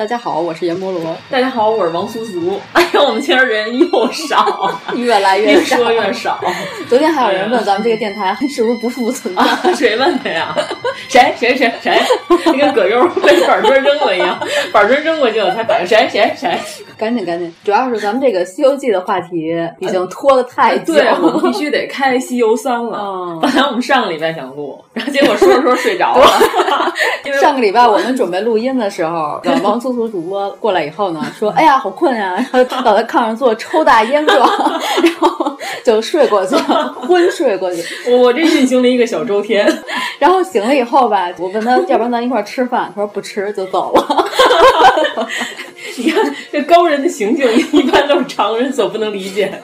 [0.00, 1.14] 大家好，我是阎摩罗。
[1.28, 2.58] 大家好，我是王苏苏。
[2.72, 6.40] 哎呀，我们今儿人又少， 越来越越说越少。
[6.88, 9.42] 昨天还有人问咱们这个电台是不是不复存在？
[9.42, 10.56] 啊、谁问的呀？
[11.06, 12.00] 谁谁谁谁？
[12.58, 14.40] 跟葛优被板砖扔了一样，
[14.72, 16.58] 板砖扔过去了才反应谁谁谁？
[16.96, 17.54] 赶紧赶紧！
[17.62, 22.98] 主要是咱们这个《西游记》的话题已经拖得太久，对，我们必须得开《西游三》了。
[22.98, 26.26] 嗯，本来我们上个礼拜想录，然后结果说着说着睡着了。
[27.38, 34.38] 上个礼拜我们准备录音的时候，王苏苏主播过来以后呢，说：“哎呀，好困呀！”然后倒在炕上坐抽大烟状，
[35.02, 37.82] 然后就睡过去了，昏睡过去。
[38.10, 39.66] 我这运行了一个小周天，
[40.18, 44.26] 然后醒了以后吧，我问他要不然咱一块吃饭，他说不吃就走了。
[46.00, 49.58] 你看这高人的行径，一般都是常人所不能理解的。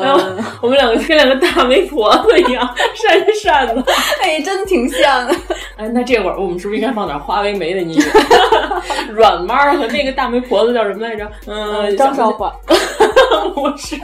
[0.00, 0.20] 然后
[0.60, 3.84] 我们两个跟两个大媒婆子一样扇着扇子，
[4.22, 5.34] 哎，真挺像的。
[5.76, 8.04] 哎，那这会儿我们是不是应该放点花为媒的音乐？
[9.12, 11.30] 软妈和那个大媒婆子叫什么来着？
[11.46, 12.52] 嗯，张少华。
[13.54, 13.96] 不是，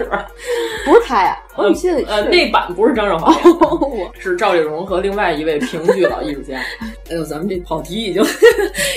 [0.85, 1.39] 不是他呀。
[1.57, 3.35] 我记得呃，那版不是张少华，
[4.19, 6.57] 是赵丽蓉和另外一位评剧老艺术家。
[6.81, 8.23] 哎呦，咱们这跑题已经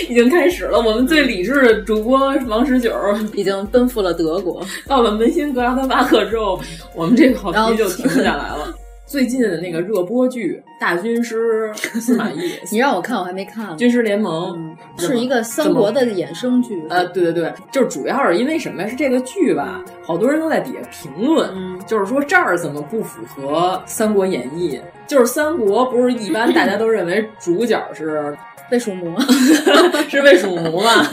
[0.09, 0.79] 已经开始了。
[0.79, 2.95] 我们最理智的主播王十九
[3.35, 6.59] 已经奔赴了德国，到了门兴格拉德巴赫之后，
[6.95, 8.73] 我们这个跑题就停下来了。
[9.05, 13.75] 最近的那个热播剧《大军师司马懿》， 你让我看，我还没看。
[13.75, 16.81] 军师联盟、嗯、是一个三国的衍生剧。
[16.87, 18.87] 呃，对对对，就是主要是因为什么呀？
[18.87, 24.77] 是这个剧吧，好多人都在底下评论，嗯、就是说这儿怎么不符合《三国演义》？
[25.05, 28.33] 就是三国不是一般大家都认为主角是。
[28.71, 29.19] 魏蜀吴
[30.09, 31.07] 是魏蜀吴嘛？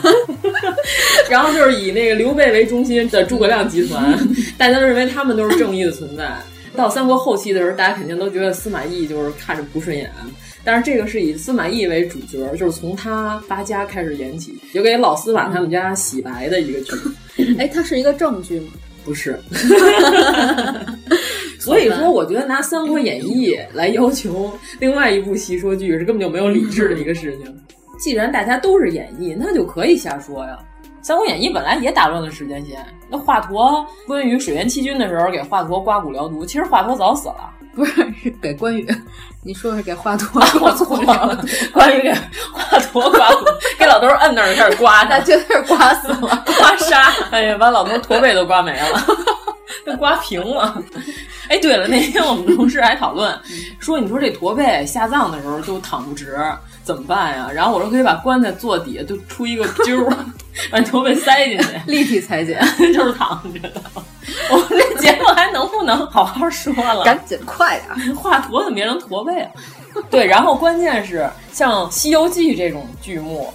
[1.29, 4.17] 然后就是以那个刘备为中心的诸葛亮集团，
[4.57, 6.35] 大家都认为他们都是正义的存在。
[6.75, 10.09] 到三国后期的时候，大家肯定都觉得司马懿就是看着不顺眼，
[10.63, 16.93] 但是这个是以司马懿为主角，就是从他发家开始演起，有给老司马他们家洗白的一个剧。
[17.57, 18.67] 哎，它是一个正剧吗？
[19.03, 19.37] 不是。
[21.59, 27.55] 所以说，我觉得拿《三国演义》来要求另外一部戏说剧是根本就没有理智的一个事情。
[27.99, 30.57] 既然大家都是演绎，那就可以瞎说呀。
[31.05, 32.85] 《三国演义》本来也打乱了时间线。
[33.09, 37.49] 那华佗关羽水淹七军的时候，给华佗刮骨疗毒，其实华佗早死了。
[37.75, 38.87] 不是，是给关羽。
[39.43, 41.41] 你说是给华佗 刮错了，
[41.73, 42.13] 关羽给
[42.53, 43.45] 华佗刮骨，
[43.77, 46.97] 给老头摁那儿开始刮， 那绝对是刮死了，刮痧。
[47.31, 49.05] 哎呀，把老头驼背都刮没了，
[49.85, 50.81] 都刮平了。
[51.49, 53.37] 哎，对了，那天我们同事还讨论
[53.79, 56.37] 说，你说这驼背下葬的时候就躺不直，
[56.83, 57.49] 怎么办呀？
[57.53, 60.07] 然后我说可以把棺材坐底下，就出一个揪，
[60.71, 62.59] 把驼背塞进去，立体裁剪，
[62.93, 63.81] 就是躺着的。
[64.51, 67.03] 我们这节目还能不能好好说了？
[67.03, 69.49] 赶紧快点，华佗怎么变成驼背了？
[70.11, 73.51] 对，然后关键是像《西游记》这种剧目。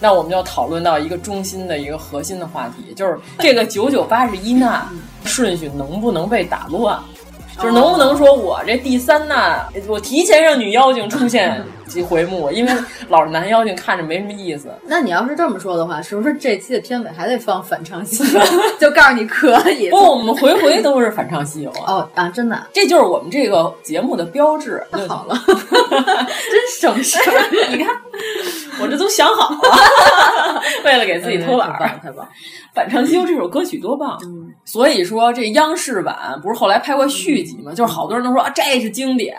[0.00, 4.86] 那我们就讨论到一个中心的一个核心的话题，就是这个九九八十一难
[5.24, 6.98] 顺序能不能被打乱？
[7.56, 12.72] 就是能不能说我这第三难，我提前让女妖精出现几回目，因为
[13.08, 14.68] 老是男妖精看着没什么意思。
[14.84, 18.40] 那你要是这么说的话，是不是这期的片尾还得放反唱西游？
[18.78, 19.90] 就告诉你可以。
[19.90, 21.92] 不，我们回回都是反唱西游啊！
[21.94, 24.84] 哦啊，真的，这就是我们这个节目的标志。
[24.90, 27.68] 那好了， 真省事儿。
[27.70, 27.88] 你看，
[28.80, 32.28] 我这都想好了， 为了给自己偷懒儿，太棒！
[32.74, 34.18] 反唱《西游》这首歌曲多棒！
[34.24, 37.72] 嗯，所以说这央视版不是后来拍过续集吗？
[37.72, 39.36] 就是好多人都说啊，这是经典，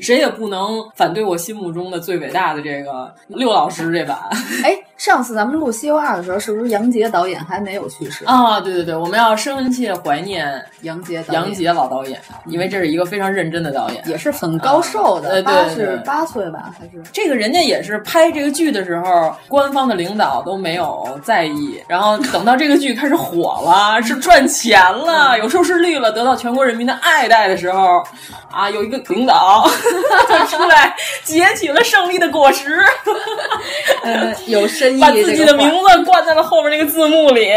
[0.00, 4.18] 谁也不能反对我心目中的最伟大的这个六老师这版。
[4.64, 8.60] 哎，上次咱们录《西游二》的时候，是不是杨洁导演还没有去世啊？
[8.60, 28.02] 对对对，我们要深切怀念杨洁杨洁老导演，因为这是一个非常认真的导演，也是很高寿的，八十八岁吧，还是这个人家也是拍这个剧的时候，官方的领导都没有在意，然后等到这个剧开始火了，是赚钱了，有收视率了，得到全国人民的爱戴的时候，
[28.50, 29.68] 啊，有一个领导
[30.28, 32.84] 就出来截取了胜利的果实，
[34.02, 37.50] 呃， 有深意， 把自己的名字冠在了后面那个字幕里，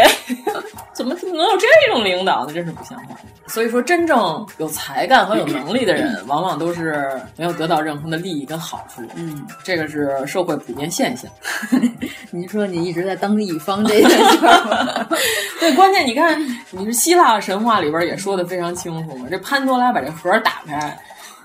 [0.98, 2.52] 怎么能有这种领导呢？
[2.52, 3.16] 真是不像话。
[3.46, 9.00] 所以说，真正有才干和有能力的人，往往都是没有得到任何的利益跟好处。
[9.14, 11.30] 嗯，这个是社会普遍现象。
[12.32, 15.06] 你说你一直在当乙方这件事儿，
[15.60, 16.36] 对，关键你看，
[16.72, 19.28] 你是希腊神话里边也说的非常清楚嘛。
[19.30, 20.98] 这潘多拉把这盒打开，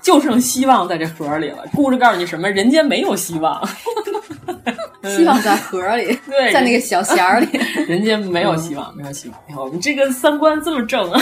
[0.04, 1.64] 就剩希望在这盒里了。
[1.74, 2.48] 故事告诉你什么？
[2.48, 3.66] 人间没有希望。
[5.16, 7.48] 希望在盒里， 对，在那个小匣儿里，
[7.88, 9.38] 人间没有希望，没有希望。
[9.48, 11.20] 你看我们这个三观这么正啊，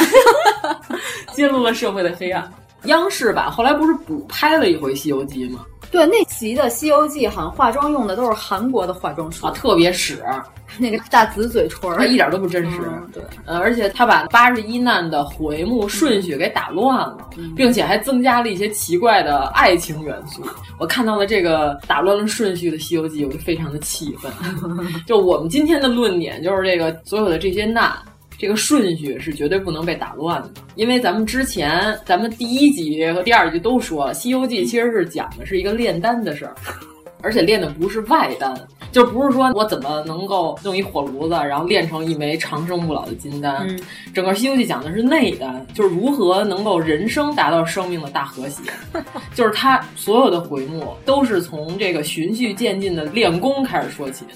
[1.35, 2.49] 揭露了社会的黑暗。
[2.85, 5.61] 央视吧后来不是补拍了一回《西游记》吗？
[5.93, 10.21] 对，那集的《西游记》好像化妆用的都是韩国的化妆术啊，特别屎。
[10.79, 12.79] 那个大紫嘴唇儿，一点都不真实。
[12.87, 20.43] 嗯、对，呃，而且他把八十一难的回目顺序给打乱了，嗯、并且还增加了一些奇怪的爱情元素。
[20.79, 24.33] 我看到了这个打乱了顺序的《西游记》，我就非常的气愤。
[25.07, 27.93] 就我们今天的论点就是这个所有的这些难。
[28.43, 36.55] 这个顺序是绝对不能被打乱的，因为咱们之前咱们第一集和第二集都说了，《西游记》其实是讲的是一个炼丹的事儿，
[37.23, 38.53] 而且炼的不是外丹，
[38.91, 43.65] 就不是说我怎么能够用一火炉子，然后炼成一枚长生不老的金丹。
[43.69, 43.81] 嗯、
[44.13, 48.61] 整个《西游记》讲的是内丹，就是如何能够人生达到生命的大和谐，
[49.37, 54.33] 就是它所有的回目都是从这个循序渐进的练功开始说起的。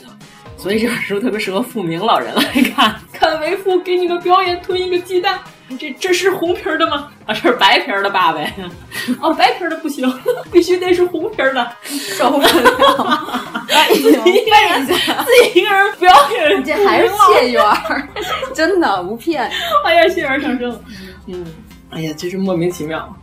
[0.67, 2.43] 所以这本书特别适合富明老人来
[2.75, 2.97] 看。
[3.15, 5.39] 看为父给你们表演吞一个鸡蛋，
[5.79, 7.09] 这这是红皮儿的吗？
[7.25, 8.53] 啊，这是白皮儿的，爸呗。
[9.23, 10.13] 哦，白皮儿的不行，
[10.51, 11.73] 必须得是红皮儿的。
[11.85, 12.49] 受不了！
[13.71, 18.09] 哎呦，自己一个人表演，这还是谢元儿，
[18.53, 19.49] 真的不骗。
[19.85, 20.81] 哎呀，谢元上升。
[21.27, 21.47] 嗯，
[21.91, 23.17] 哎呀，真是莫名其妙。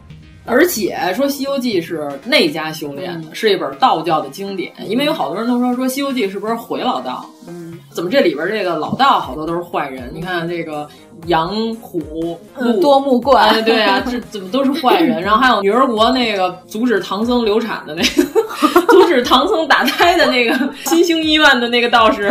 [0.45, 4.73] 而且说《西游记》是内家修炼的，是一本道教的经典。
[4.87, 7.25] 因为有好多人都说说《西游记》是不是毁老道？
[7.47, 10.11] 嗯，怎么这里边这个老道好多都是坏人？
[10.13, 10.87] 你看这个
[11.27, 15.21] 杨虎、嗯、多木怪，哎，对啊， 这怎么都是坏人？
[15.21, 22.23] 然后还有女儿国那个阻止唐僧流产的那个，阻止唐僧打胎的那个新兴医院的那个道士，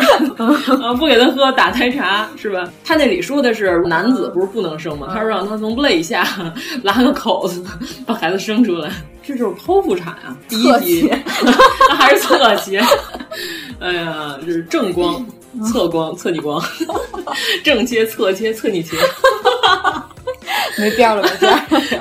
[0.83, 2.69] 啊，不给他喝打胎茶是吧？
[2.85, 5.09] 他那里说的是男子不是不能生吗？
[5.13, 6.27] 他说让他从肋下
[6.83, 7.65] 拉个口子。
[8.05, 8.91] 把孩子生出来，
[9.23, 10.37] 这就是剖腹产啊！
[10.49, 11.13] 第一集，
[11.89, 12.83] 那 还是侧切。
[13.79, 15.25] 哎呀，这是正光、
[15.71, 16.63] 侧光、侧逆光，
[17.65, 18.97] 正切、侧切、侧逆切，
[20.79, 21.53] 没边了，没边。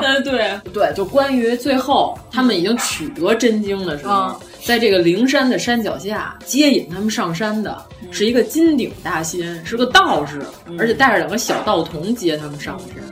[0.01, 7.77] 嗯， 对对，就关于最后他们已经取得真经的时候，在这个灵山的山脚下接引他们上山的
[8.12, 10.42] 是一个金顶大仙，是个道士，
[10.80, 13.03] 而且带着两个小道童接他们上山。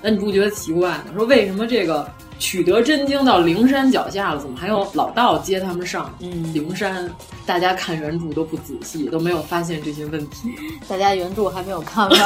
[0.00, 1.04] 那你不觉得奇怪吗？
[1.14, 2.08] 说为什么这个
[2.42, 7.08] 取得真经到灵山脚下了，怎么还有老道接他们上灵山？
[7.46, 10.52] 大家看原著都不仔细，都没有发现这些问题。
[10.88, 12.20] 大家原著还没有看完，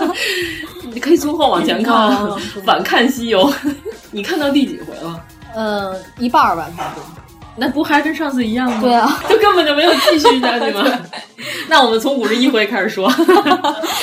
[0.90, 2.16] 你可以从后往前看，
[2.64, 3.52] 反看西游。
[4.10, 5.20] 你看到第几回了？
[5.54, 7.04] 嗯，一半吧，差不多。
[7.54, 8.80] 那不还跟上次一样吗？
[8.80, 10.82] 对啊，就根本就没有继续下去吗？
[11.68, 13.08] 那我们从五十一回开始说，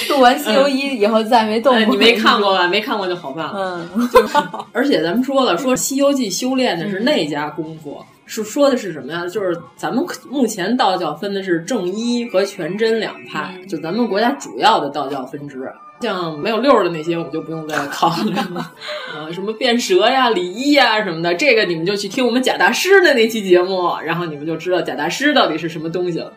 [0.10, 1.92] 录完《西游一》以后再没动过、嗯。
[1.92, 2.68] 你没看过吧？
[2.68, 3.88] 没看过就好办了。
[3.96, 4.38] 嗯，就是，
[4.74, 9.28] 而且咱们说了，说《西游记》修炼的是那家功夫，是说的是什么呀？
[9.28, 15.72] 就是咱们目前道教分的是正一和全真两派，就咱们国家主要的道教分支。
[16.02, 18.72] 像没有溜的那些，我们就不用再考虑了。
[19.14, 26.32] 啊，什么变蛇呀、李一呀什么的，这个你们就去听我们贾大师的那期节目，然后你们就知道贾大师到底是什么东西了。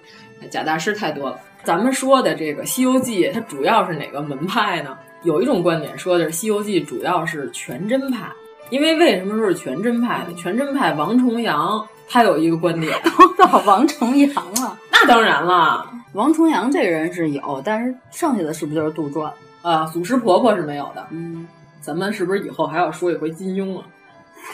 [0.49, 1.39] 贾大师太多了。
[1.65, 4.99] 咱们说的这个《西游记》，它主要是哪个门派呢？
[5.23, 8.27] 有一种观点说的是《西游记》主要是全真派，
[8.71, 10.35] 因为为什么说是全真派呢？
[10.37, 14.77] 全真派王重阳他有一个观点，都到王重阳了。
[14.91, 19.31] 那当然了，王重阳这个人是有，但是剩下的是不是就是杜撰？
[19.63, 21.07] 啊，祖师婆婆是没有的。
[21.11, 21.47] 嗯，
[21.81, 23.85] 咱们是不是以后还要说一回金庸啊？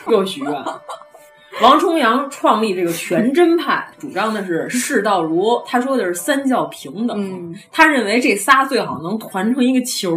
[0.09, 0.53] 又许愿。
[1.61, 7.19] 王重阳创立这个全真派，主张的是世道儒，他说的是三教平等。
[7.21, 10.17] 嗯、他认为这仨最好能团成一个球，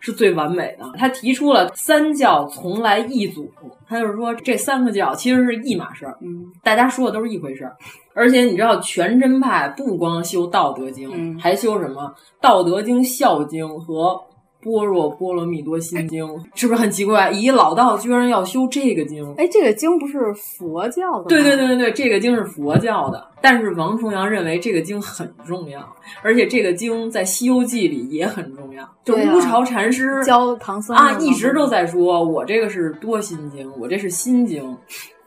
[0.00, 0.84] 是最完美的。
[0.98, 3.48] 他提出了三教从来一组，
[3.88, 7.76] 他就是说这三个教其实是一码事儿，嗯，大家说的都是一回事儿。
[8.14, 14.20] 而且你知道，全真派不光修《道德经》，嗯、还修什么《道德经》《孝经》和。
[14.62, 17.32] 般若波罗蜜多心经是不是很奇怪？
[17.32, 19.34] 咦，老道居然要修这个经？
[19.36, 21.24] 哎，这个经不是佛教的吗？
[21.28, 23.28] 对对对对对，这个经是佛教的。
[23.40, 25.80] 但是王重阳认为这个经很重要，
[26.22, 28.88] 而且这个经在《西游记》里也很重要。
[29.04, 34.76] 就乌巢禅师、啊、教唐僧啊，一直都在说：“我这个是多心经，我这是心经。”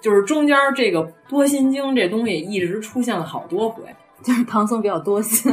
[0.01, 3.83] 就是中间这个多心经这东西一直出现了好多回。
[4.23, 5.51] 就是唐僧比较多心。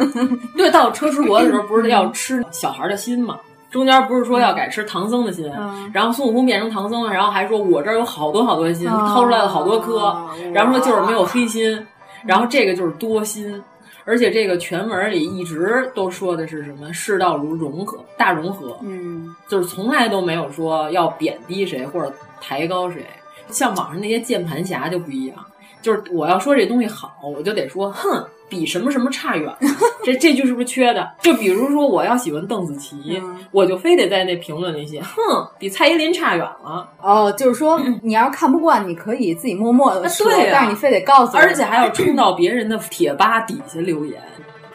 [0.56, 3.38] 对，到车迟国的时候， 不是要吃小孩的心吗？
[3.72, 10.14] 中间不是说要改吃唐僧的心，嗯、然后孙悟空变成唐僧了，然后还说我这儿有好多好多心，哦、掏出来了好多颗，
[10.52, 11.86] 然后说就是没有黑心，
[12.26, 13.60] 然后这个就是多心，
[14.04, 22.12] 而且这个全文里一直都说的是什么世道如融合，大融合，嗯，就是从来都没有说要贬低谁或者
[22.42, 23.06] 抬高谁，
[23.48, 25.36] 像网上那些键盘侠就不一样，
[25.80, 28.22] 就是我要说这东西好，我就得说哼。
[28.52, 29.58] 比什么什么差远了，
[30.04, 31.08] 这这句是不是缺的？
[31.20, 36.88] 就比如说，我要喜欢邓紫棋，嗯、我就非得在那评论里写，哼，比蔡依林差远了。
[37.00, 44.20] 哦，就是说，你要是看不惯，你可以自己默默的说，对、啊，但是你非得告诉，而且还要冲到别人的贴吧底下留言。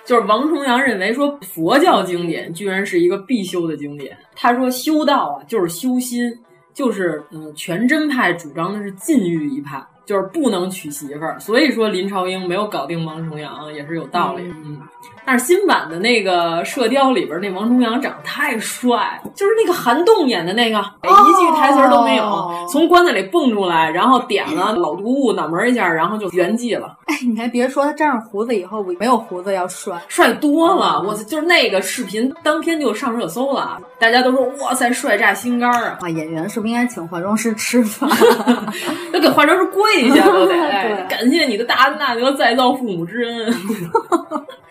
[0.06, 4.18] 就是王重阳认为说，佛教经典居然是一个必修的经典。
[4.36, 6.32] 他说，修道啊，就是修心，
[6.74, 9.86] 就是嗯、呃，全真派主张的是禁欲一派。
[10.06, 14.44] 就是不能娶媳妇儿，所以说林朝英没有搞定王重阳也是有道理。
[14.64, 14.80] 嗯，
[15.28, 26.96] 但是新版的那个《射雕》里边那王重阳长得太帅，就是那个韩栋演的那个，哦、一句台词都没有，从棺材里蹦出来，然后点了老毒物脑门一下，然后就圆寂了。
[27.08, 31.04] 哎，你还别说，他粘上胡子以后，没有胡子要帅，帅多了。
[31.06, 35.98] 我、嗯、就是那个视频当天就上热搜了，大家都说哇塞，帅炸心肝啊！
[36.00, 38.10] 啊，演员是不是应该请化妆师吃饭？
[39.12, 40.54] 要给化妆师跪下都得，
[41.10, 43.54] 感谢你的大恩大德，再造父母之恩。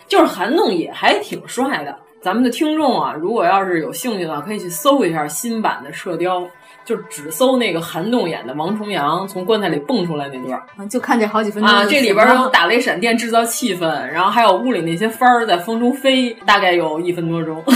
[0.07, 1.95] 就是韩栋也还挺帅的。
[2.19, 6.41] 咱们的听众啊，如果要是有兴趣的话，可以去搜一下新版的《射雕》，
[6.83, 11.85] 就只搜那个韩栋演的王重阳从棺材里蹦出来那段，就看这好几分钟啊。
[11.85, 17.63] 这里边有打雷闪电制造气氛，然后还有屋里那些幡儿在风中飞，大概有一分多钟。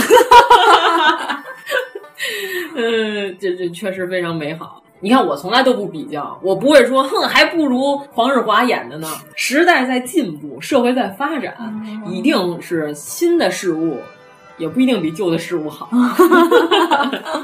[2.74, 4.81] 嗯，这这确实非常美好。
[5.04, 9.08] 你看，我从来都不比较，我不会说，哼，还不如黄日华演的呢。
[9.34, 11.56] 时代在进步，社会在发展，
[12.06, 13.98] 一定是新的事物，
[14.58, 15.90] 也不一定比旧的事物好。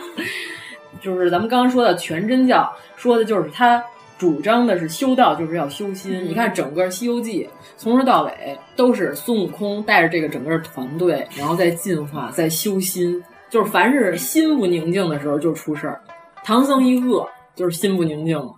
[1.02, 3.82] 就是咱们刚刚说的全真教，说的就是他
[4.16, 6.24] 主张的是修道，就是要修心。
[6.24, 7.42] 你看，整个《西游记》
[7.76, 13.20] 从头到尾都是孙悟空带着这个整个团队，然后在进化，在修心。
[13.50, 16.00] 就是凡是心不宁静的时候，就出事儿。
[16.44, 17.28] 唐僧一饿。
[17.58, 18.48] 就是心不宁静了。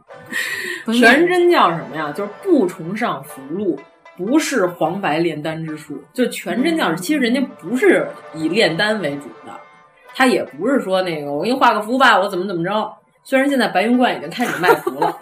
[0.93, 2.13] 全真教什么呀？
[2.13, 3.79] 就是不崇尚福禄，
[4.17, 6.01] 不是黄白炼丹之术。
[6.13, 9.53] 就全真教，其实人家不是以炼丹为主的，
[10.15, 12.93] 他也不是说那个我给你画个符吧，我怎么怎么着。
[13.23, 15.17] 虽然现在白云观已经开始卖符了，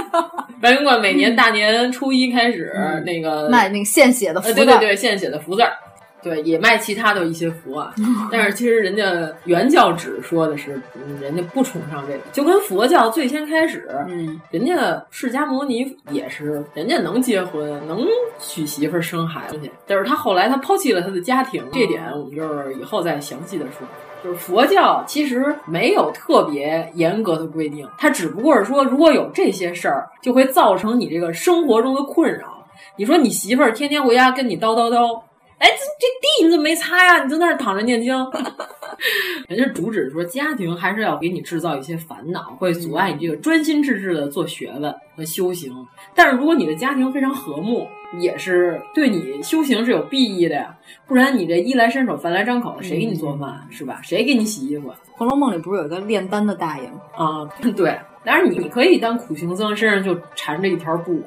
[0.60, 5.72] 白云观每年大年初一开始、嗯、那个卖那个现写的符、呃，对对对，现写的符字儿。
[6.22, 7.94] 对，也卖其他的一些佛啊，
[8.30, 18.04] 但是其实人家原教旨说的是，嗯，人家不崇尚这个，就跟佛教最先开始，嗯，人家释迦牟尼也是，人家能结婚，能
[18.40, 23.86] 娶媳妇儿生孩子去，但是他后来他抛弃了他的家庭，这点我们就是以后再详细的说。
[24.24, 32.66] 就是佛教其实没有特别严格的规定，它只不过是说，如果有这些事儿，就会造成你这个生活中的困扰。
[32.96, 35.20] 你说你媳妇儿天天回家跟你叨叨叨。
[35.58, 37.24] 哎，这这地你怎么没擦呀？
[37.24, 38.14] 你在那儿躺着念经。
[39.48, 45.72] 人家主旨说，家庭还是要给你制造一些烦恼，会阻碍你这个专心致志的做学问和修行。
[46.14, 47.86] 但是如果你的家庭非常和睦，
[48.20, 50.76] 也是对你修行是有裨益的呀。
[51.06, 54.00] 不然你这衣来伸手，饭来张口的，谁给你做饭、嗯、是吧？
[54.02, 54.90] 谁给你洗衣服？
[55.12, 57.00] 《红楼梦》里不是有一个炼丹的大爷吗？
[57.16, 57.98] 啊， 对。
[58.24, 61.22] 当然你可以当苦行僧，身上就缠着一条布。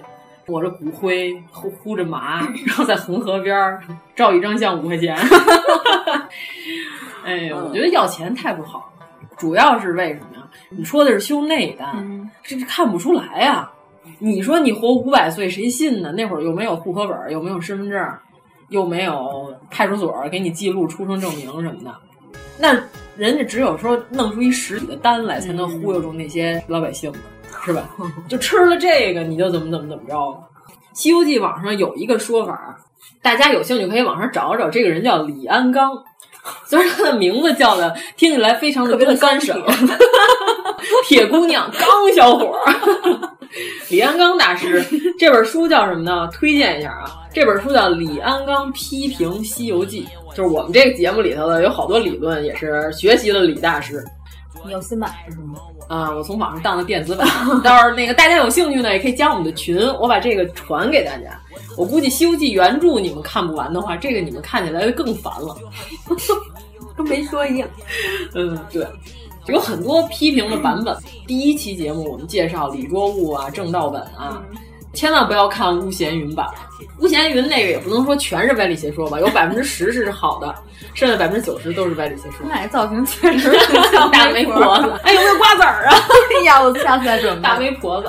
[0.45, 3.81] 抹着骨灰，呼呼着麻，然后在恒河边儿
[4.15, 5.15] 照一张相五块钱。
[7.24, 9.05] 哎呀，我觉得要钱太不好了，
[9.38, 10.48] 主要是为什么呀？
[10.69, 13.69] 你说的是修内丹，嗯、这是看不出来呀。
[14.17, 16.12] 你说你活五百岁，谁信呢？
[16.12, 18.03] 那会儿又没有户口本，又没有身份证，
[18.69, 21.95] 又没有派出所给你记录出生证明什么的，
[22.57, 22.74] 那
[23.15, 27.19] 人家只有说弄出一实体的单来，才能忽悠住那些老百姓的。
[27.65, 27.89] 是吧？
[28.27, 30.15] 就吃了这个，你就怎么怎么怎么着。
[30.93, 32.77] 《西游记》网上有一个说法，
[33.22, 34.70] 大家有兴趣可以网上找找。
[34.70, 35.91] 这个人叫李安刚，
[36.65, 39.62] 虽然他的名字叫的听起来非常的东三省，
[41.08, 43.29] 铁姑娘刚小伙儿。
[43.89, 44.84] 李安刚大师
[45.20, 46.27] 这本书叫什么呢？
[46.31, 47.20] 推荐一下啊！
[47.34, 54.03] 这本书叫《李安刚批评西游记》，就是我们这个节目里头的有好多理论也是学习了李大师。
[54.65, 55.60] 你有新版是吗？
[55.88, 57.27] 啊，我从网上当的电子版，
[57.63, 61.39] 到时候那个大家有兴趣呢，也可以加我们的群，我把这个传给大家。
[61.77, 65.58] 我估计《西游记》原著你们看不完的话，这个你们看起来就更烦了，
[66.96, 67.70] 跟没说一样。
[68.36, 68.86] 嗯，对。
[69.48, 70.96] 有很多批评的版本。
[71.25, 74.43] 第一期节目我们介绍李卓物啊、正道本啊，
[74.93, 76.45] 千万不要看巫闲云版。
[77.00, 80.53] 巫闲云那个也不能说全是歪理邪说吧，有百分之十是好的，
[80.93, 82.45] 剩下百分之九十都是歪理邪说。
[82.48, 84.91] 那造型确实很像 大媒婆子。
[85.03, 85.95] 哎，有没有瓜子儿啊？
[86.39, 87.41] 哎呀，我下次再准备。
[87.41, 88.07] 大媒婆子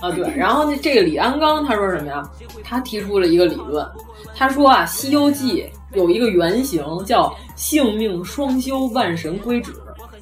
[0.00, 0.30] 啊，对。
[0.36, 2.22] 然后呢，这个李安刚他说什么呀？
[2.62, 3.86] 他提出了一个理论，
[4.34, 5.62] 他说啊，《西游记》
[5.96, 9.72] 有一个原型叫“性命双修，万神归止”。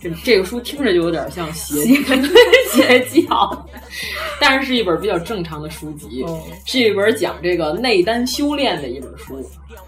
[0.02, 1.84] 这这个书听着就有点像邪
[2.72, 3.66] 邪教，
[4.40, 6.24] 但是是一本比较正常的书籍，
[6.66, 9.40] 是一本讲这个内丹修炼的一本书。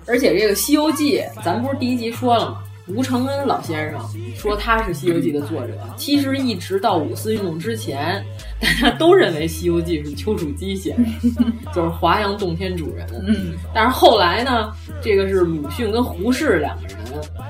[0.07, 2.63] 而且这个《西游记》，咱不是第一集说了吗？
[2.87, 4.01] 吴承恩老先生
[4.37, 5.73] 说他是《西游记》的作者。
[5.97, 8.23] 其实一直到五四运动之前，
[8.61, 13.07] 大家都认为《西游记》是丘处机写的，就是华阳洞天主人。
[13.27, 16.99] 嗯，但是后来呢，这个是鲁迅跟胡适两个人，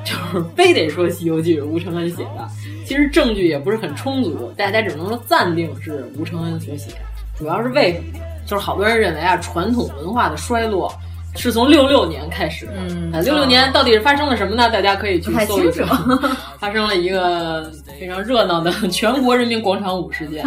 [0.04, 2.48] 就是非得说《西游记》是吴承恩写的。
[2.86, 6.92] 其实证据也不是很充足，大家只能说暂定是吴承恩所写。
[7.36, 8.20] 主要是为什么？
[8.46, 10.92] 就是好多人认为啊，传统文化的衰落。
[11.36, 14.70] 是从六六年开始，嗯，啊，六六年到底是发生了什么呢？
[14.70, 15.84] 大家可以去搜一搜，
[16.58, 20.44] 发生了一个非常热闹的全国人民广场舞事件，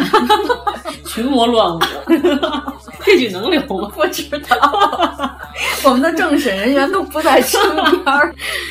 [1.06, 1.80] 群魔乱舞，
[3.04, 3.90] 这句能留吗？
[3.94, 5.38] 不知道，
[5.84, 7.86] 我们的政审人员都不在身边，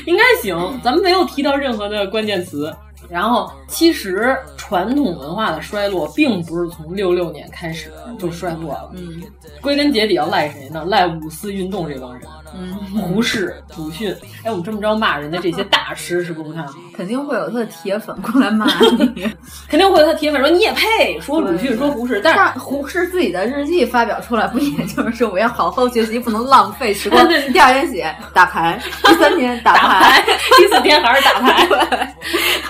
[0.06, 0.56] 应该行。
[0.84, 2.74] 咱们没有提到任何的关键词。
[3.10, 4.36] 然后，其实
[4.68, 9.24] 传统文化的衰落并不是从六六年开始就衰落了，嗯，
[9.62, 10.84] 归根结底要赖谁呢？
[10.90, 16.74] 赖五四运动这帮人，嗯，胡适、鲁迅，哎，我们这么着骂人家这些大师是不是不太好？
[16.94, 18.66] 肯定会有他的铁粉过来骂
[18.98, 19.32] 你，
[19.70, 27.26] 肯定会有他铁粉说你也配说鲁迅说胡适，但是胡适自己的日记发表出来，不也就是说我要好好学习，不能浪费时光？
[27.54, 30.22] 第二天写打牌，第三天打牌，
[30.58, 32.14] 第四天还是打牌。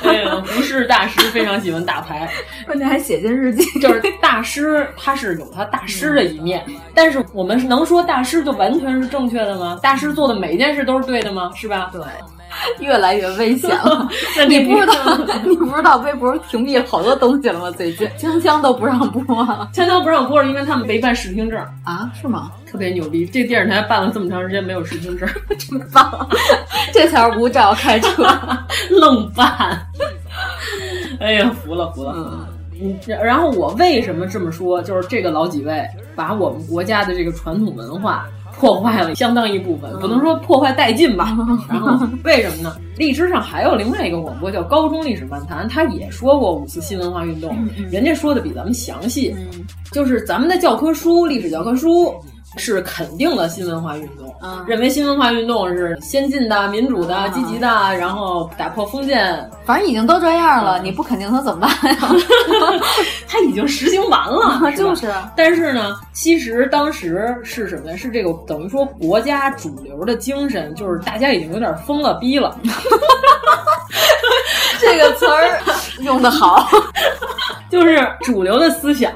[0.03, 2.29] 对，胡适大师非常喜欢打牌，
[2.67, 3.63] 关键还写进日记。
[3.79, 9.79] 就是大师，他是有他大师的一面，但是我们能说大师就完全是正确的吗？
[9.81, 11.49] 大师做的每一件事都是对的吗？
[11.55, 11.89] 是吧？
[11.91, 12.01] 对，
[12.85, 14.07] 越来越危险了。
[14.35, 14.93] 那你不知道，
[15.45, 17.71] 你不知道微博屏蔽了好多东西了吗？
[17.71, 22.11] 最近锵锵都不让播了，锵锵不让播是因为他们没办视听证啊？
[22.19, 22.51] 是吗？
[22.69, 26.27] 特别牛逼，这电视台办了这么长时间没有视听证，真棒！
[26.91, 28.27] 这才是无照开车，
[28.89, 29.81] 愣办。
[31.19, 32.13] 哎呀，服了服了。
[32.79, 34.81] 嗯，然后我为什么这么说？
[34.81, 35.83] 就是这个老几位
[36.15, 41.35] 把我们国家的这个传统文化破坏了相当一部分，不能说破坏殆尽吧。
[41.69, 42.75] 然后为什么呢？
[42.97, 47.55] 荔枝上还有另外一个广播叫《高中历史漫谈》，他也说过五四新文化运动，
[47.91, 49.35] 人家说的比咱们详细。
[49.91, 52.13] 就是咱们的教科书，历史教科书。
[52.55, 54.33] 是肯定的新文化运动，
[54.65, 59.49] 认为新文化运动是先进的、民主的、积极的，然后打破封建。
[59.65, 61.97] 反正已经都这样了，你不肯定他怎么办呀？
[63.27, 65.13] 他已经实行完了，就是。
[65.35, 67.97] 但是呢，其实当时是什么呀？
[67.97, 72.57] 是这个等于说国家主流的精神，就是大家已经有点疯了逼了。
[74.79, 75.59] 这个词儿
[76.01, 76.69] 用的好，
[77.69, 79.11] 就是主流的思想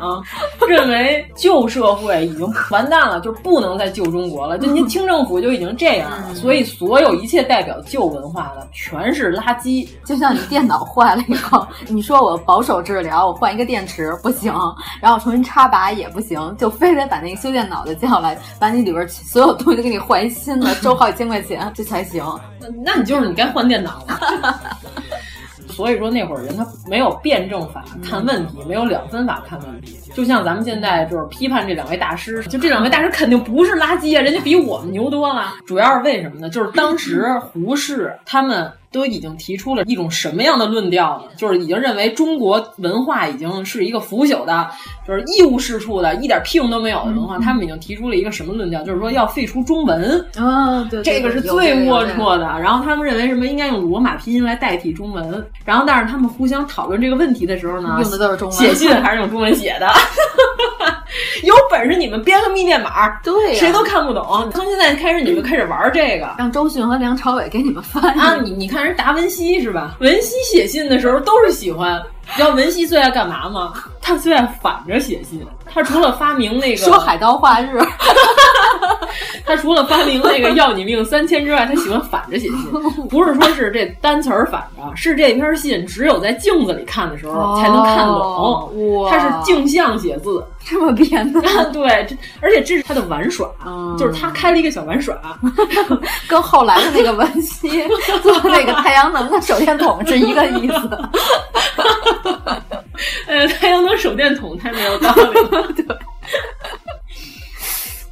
[0.67, 4.57] 认为旧社会已经完蛋了，就不能再旧中国了。
[4.57, 9.87] 就您 清政府就已经这样了，所以所有一切代表旧文化的全是垃圾。
[10.05, 14.53] 就像你电脑坏了以后，你说我保守治疗，我换一个电池不行，
[15.01, 22.23] 然后重新插拔也不行，就非得把那个修电脑的叫来，把你里边所有东西都给你换一新的， 收好几千块钱这才行。
[22.83, 24.59] 那你就是你该换电脑了。
[25.81, 29.97] 所以说那会儿人他没有辩证法看问题，没有两分法看问题。
[30.13, 35.53] 就像咱们现在就是批判这两位大师，就这两位大师肯定不是垃圾啊，人家比我们牛多了。
[35.65, 36.47] 主要是为什么呢？
[36.51, 41.31] 就是当时胡适他们都已经提出了一种什么样的论调呢？
[41.37, 44.69] 就是已经认为中国文化已经是一个腐朽的，
[45.07, 47.39] 就是一无是处的，一点屁用都没有的文化。
[47.39, 48.83] 他们已经提出了一个什么论调？
[48.83, 52.45] 就是说要废除中文啊，对，这个是最龌龊的。
[52.59, 55.47] 然后他们认为什么应该用罗马拼音来代替中文。
[55.63, 59.87] 然后但是他们互相讨论这个问题的时候呢，用的都是中文，写信还是用中文写的。
[61.43, 64.49] 有本事你们编个密电码，对，谁都看不懂。
[64.53, 68.35] 从现在开始，你们开始玩这个，让周迅和梁朝伟给你们翻啊！
[68.43, 69.95] 你你看人达文西是吧？
[69.99, 72.01] 文西写信的时候都是喜欢。
[72.23, 73.73] 你知道文西最爱干嘛吗？
[74.11, 75.45] 他最爱反着写信。
[75.73, 77.79] 他除了发明那个说海盗话日，
[79.45, 82.57] 他除了发明那个要你命三千之外，他喜欢反着写信。
[83.07, 89.01] 不是说是这单词儿反着，是这篇信只有在镜子里看的时候才能看懂。
[89.01, 91.39] 哇，他是镜像写字， 这么编的。
[91.71, 93.47] 对，这而且这是他的玩耍，
[93.97, 95.15] 就是他开了一个小玩耍，
[96.27, 97.87] 跟后来的那个文熙
[98.21, 100.89] 做那个太阳能的手电筒是一个意思。
[103.27, 105.73] 呃，太阳能手电筒太没有道理了。
[105.73, 105.85] 对，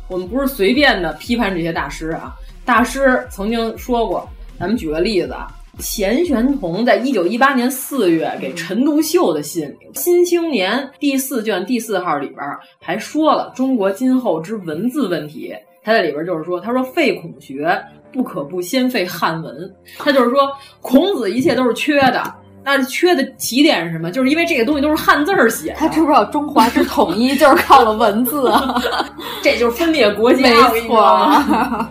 [0.08, 2.36] 我们不是随便的批判这些大师啊。
[2.66, 5.48] 大师曾经说过，咱们举个例子啊，
[5.80, 12.40] 钱玄同在一九一八年四月给陈独秀的信里，《新青年》第四卷第四号里边
[12.80, 15.56] 还说了中国今后之文字问题。
[15.82, 19.74] 他在里边就是说，他说废孔学不可不先废汉文。
[19.98, 22.36] 他就是说，孔子一切都是缺的。
[22.78, 24.12] 那缺的起点是什么？
[24.12, 25.76] 就是因为这个东西都是汉字儿写的。
[25.78, 28.52] 他知不知道中华之统一就是靠了文字？
[29.42, 31.90] 这就是分裂国家，没错啊！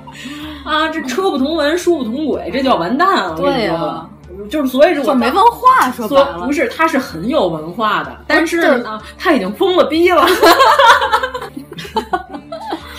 [0.92, 3.36] 这车不同文，书不同轨，这就要完蛋了。
[3.36, 4.06] 对呀，
[4.50, 10.26] 就是所以说我没文化，说白了不是，他是很有文化的，但是呢，他已经疯了逼了。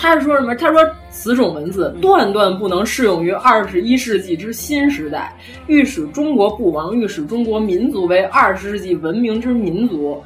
[0.00, 0.54] 他是说什么？
[0.56, 0.80] 他说。
[1.20, 5.36] 此种文字断断不能适用于二十一世纪之新时代。
[5.66, 10.18] 欲使中国不亡，欲使中国民族为二十世纪文明之民族，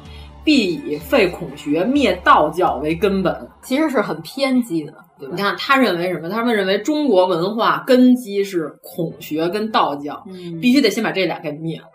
[0.45, 3.35] 必以废孔学、灭道教为根本。
[3.61, 4.93] 其实是很偏激的。
[5.19, 6.29] 你看，他认为什么？
[6.29, 11.87] 他们认为中国文化根基是孔学跟道教，嗯、必须得先把这俩给灭了。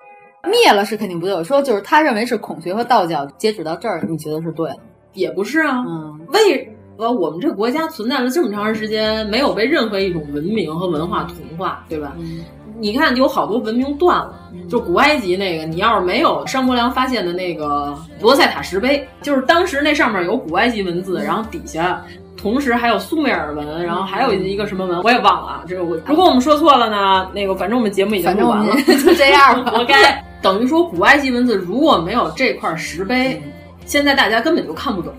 [0.51, 1.35] 灭了是肯定不对。
[1.35, 3.25] 我说就是他认为是孔学和道教。
[3.39, 4.77] 截止到这儿，你觉得是对的？
[5.15, 5.83] 也不是啊。
[5.89, 6.77] 嗯，为。
[7.01, 12.13] 呃，我们这个国家存在了这么长时间，没有被任何一种文明和文化同化，对吧？
[12.19, 12.45] 嗯、
[12.79, 14.35] 你看，有好多文明断了，
[14.69, 22.05] 就古埃及那个，你要是没有商伯良发现的那个罗塞塔石碑，就是当时那上面有古埃及文字，然后底下
[22.37, 25.65] 同时还有苏美尔文，然后还有一个什么文，我也忘了啊。
[25.67, 30.23] 这个我如果我们说错了呢，那个反正我们节目已经录完了， 就这样， 活该。
[30.43, 33.41] 等于说，古埃及文字如果没有这块石碑。
[33.91, 35.13] 现在大家根本就看不懂，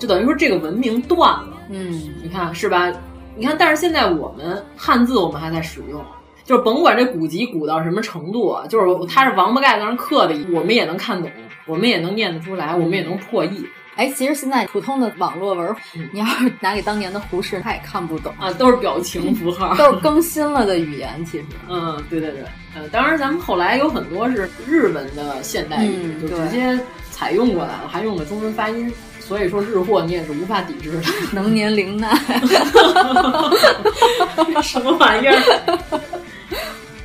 [0.00, 1.56] 就等于说这个文明断了。
[1.70, 2.92] 嗯，你看是吧？
[3.36, 6.04] 你看，但是现在我们汉字我们还在使用，
[6.42, 11.30] 就是甭管这古籍古到什么程度啊，就是它是王八盖子上刻的，我们也能看懂，
[11.66, 13.64] 我们也能念得出来，我们也能破译。
[13.94, 15.76] 哎，其实现在普通的网络文，
[16.12, 21.24] 你要是拿给当年的胡适，他也看不懂啊，都是表情符号， 都是更新了的语言。
[21.24, 22.42] 其实，嗯，对对对，
[22.74, 26.76] 呃，当然咱们后来有很多是日文的现代语，就直接。
[27.16, 31.02] 采用过来了，还用了中文发音，所以说日货你也是无法抵制的。
[31.32, 32.14] 能年龄奈，
[34.62, 35.34] 什么玩意儿？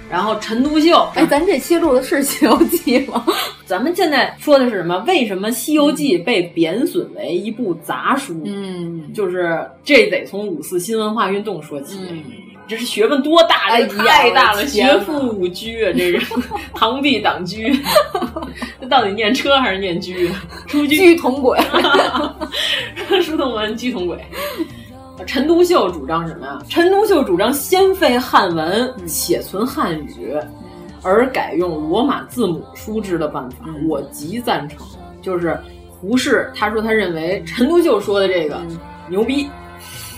[0.10, 3.26] 然后陈独秀，哎，咱这期录的是《西游记》吗？
[3.66, 4.98] 咱们现在说的是什么？
[5.08, 8.42] 为什么《西游记》被贬损为一部杂书？
[8.44, 11.98] 嗯，就是这得从五四新文化运动说起。
[12.10, 12.22] 嗯
[12.68, 13.70] 这是学问多大？
[13.70, 14.66] 哎，太大了！
[14.66, 16.20] 学富五车啊，这是
[16.74, 17.58] 螳臂挡车。
[18.80, 20.42] 这到底念车还是念车啊？
[20.68, 21.60] 出车同轨，
[23.22, 24.18] 书同文，居同轨。
[25.28, 26.60] 陈独秀主张什么呀？
[26.70, 30.34] 陈独秀主张先废汉文，且存汉语，
[31.04, 33.66] 而改用罗马字母书制的办法。
[33.88, 34.80] 我极赞成。
[35.22, 38.60] 就是胡适，他说他认为陈独秀说的这个
[39.08, 39.48] 牛逼。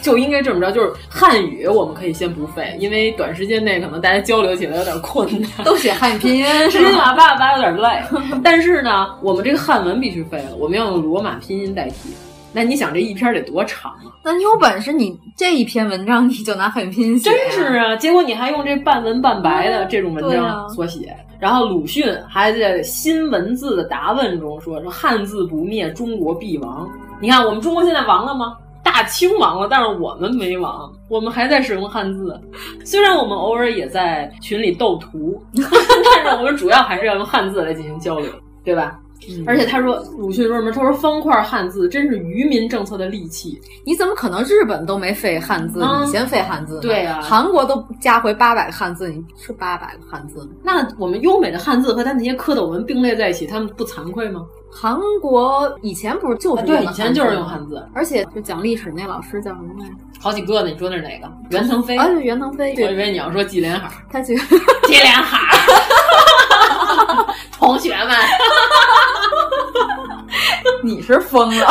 [0.04, 8.04] 就应该这么着，就是汉语我们可以先不废，因为短时间内可能大家交流起来有点困难， 都写汉语拼音，十七马爸爸有点累。
[8.44, 12.10] 但是呢，我们这个汉文必须废了，我们要用罗马拼音代替。
[12.56, 14.13] 那你想这一篇得多长啊？
[14.24, 17.32] 那你有本事，你这一篇文章你就拿汉语拼音写。
[17.32, 17.96] 真是啊！
[17.96, 21.16] 结果你还用这半文半白的这种文章所写。
[21.39, 26.88] 然后鲁迅还在《新文字的答问》中说：“说汉字不灭，中国必亡。”
[27.20, 28.56] 你看，我们中国现在亡了吗？
[28.84, 32.39] 大清亡了，但是我们没亡，我们还在使用汉字。
[32.84, 38.32] 虽然我们偶尔也在群里斗图， 但是我们主要还是要用汉字来进行交流，
[38.63, 39.00] 对吧？
[39.48, 40.69] 而且他说鲁迅说什么？
[40.74, 43.58] 他说方块汉字真是愚民政策的利器。
[43.86, 46.82] 你怎么可能日本都没废汉字，嗯你先废汉字？
[46.82, 50.50] 对啊韩国都加回八百个汉字，你是八百个汉字吗？
[50.62, 54.46] 那我们优美的汉字和他那些蝌蚪文并列在一起，他们不惭愧吗？
[54.76, 59.94] 韩国以前不是就是啊对以前就是用汉字而且就讲历史那老师叫什么来着？
[60.20, 61.32] 好几个呢，你说那是哪个？
[61.50, 61.98] 袁腾飞。
[61.98, 62.74] 啊，对，袁腾飞。
[62.84, 64.36] 我以为你要说纪连海，他去
[64.88, 65.40] 纪连海，
[67.52, 68.16] 同学们，
[70.84, 71.68] 你是疯了。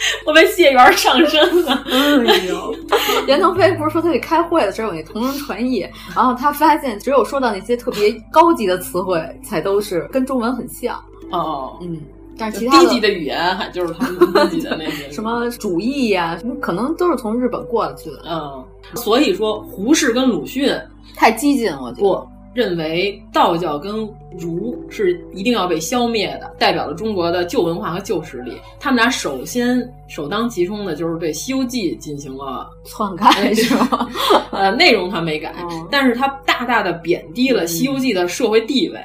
[0.26, 1.84] 我被谢元上身了。
[1.86, 2.74] 哎呦，
[3.26, 5.80] 袁腾飞不是说他去开会的时候有那同声传译，
[6.14, 10.98] 然后他发现只有说到那些特别高级的词汇，才都是跟中文很像。
[11.30, 12.00] 哦，嗯，
[12.38, 18.22] 但是其他低级的语言还就是他们低级的那些 什么主义呀、什么可能都是从日本过去的。
[18.26, 20.72] 嗯，所以说胡适跟鲁迅
[21.16, 22.02] 太激进，我觉得。
[22.02, 23.94] 不认为道教跟
[24.36, 28.60] 儒是一定要被消灭的，代表了中国的旧文化和旧实力。
[28.80, 34.08] 他们俩首先首当其冲的就是对《西游记》进行了篡改，是吗？
[34.50, 38.98] 呃，内容他没改，哦但是他大大的贬低了《西游记》的社会地位。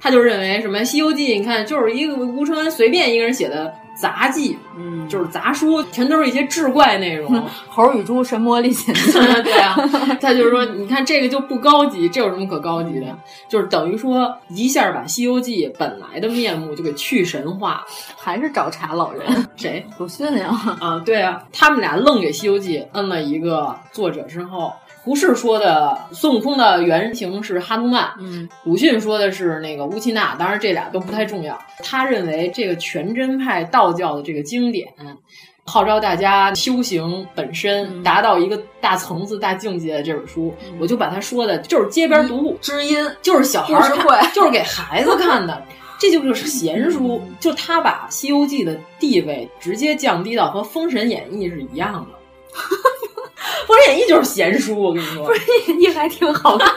[0.00, 7.42] 他就认为什么《西游记》，你看就是一个吴承恩随便一个人写的杂记，嗯，就是杂书，全都是一些志怪内容。
[7.68, 9.74] 猴与猪神魔历险记， 对啊，
[10.20, 13.06] 他就是说，你看这个就不高级，这有什么可高级的？
[13.48, 17.84] 就是等于说一下把《西游记》本来的面目就给去神化。
[18.18, 19.22] 还是找茬老人？
[19.56, 19.86] 谁？
[19.98, 20.48] 鲁迅呀？
[20.78, 24.72] 啊，对啊，他们俩愣给《西游记》摁了一个作者之后。
[25.06, 31.56] 胡适说的孙悟空的原型是哈努曼，嗯，鲁迅说的是那个乌奇纳，当然这俩都不太重要。
[31.78, 34.92] 他认为这个全真派道教的这个经典，
[35.64, 43.08] 号召大家修行本身，达到一个大层次、大境界的这本书，我就把他说的就是街边读物，知音。
[43.22, 45.62] 就是小孩看， 就是给孩子看的。
[46.00, 52.58] 这就是闲书，就他把《西游记》的地位直接降低到和《封神演义》是一样的。
[53.66, 56.68] 《封神演义》就是闲书，我跟你说，封神演义还挺好看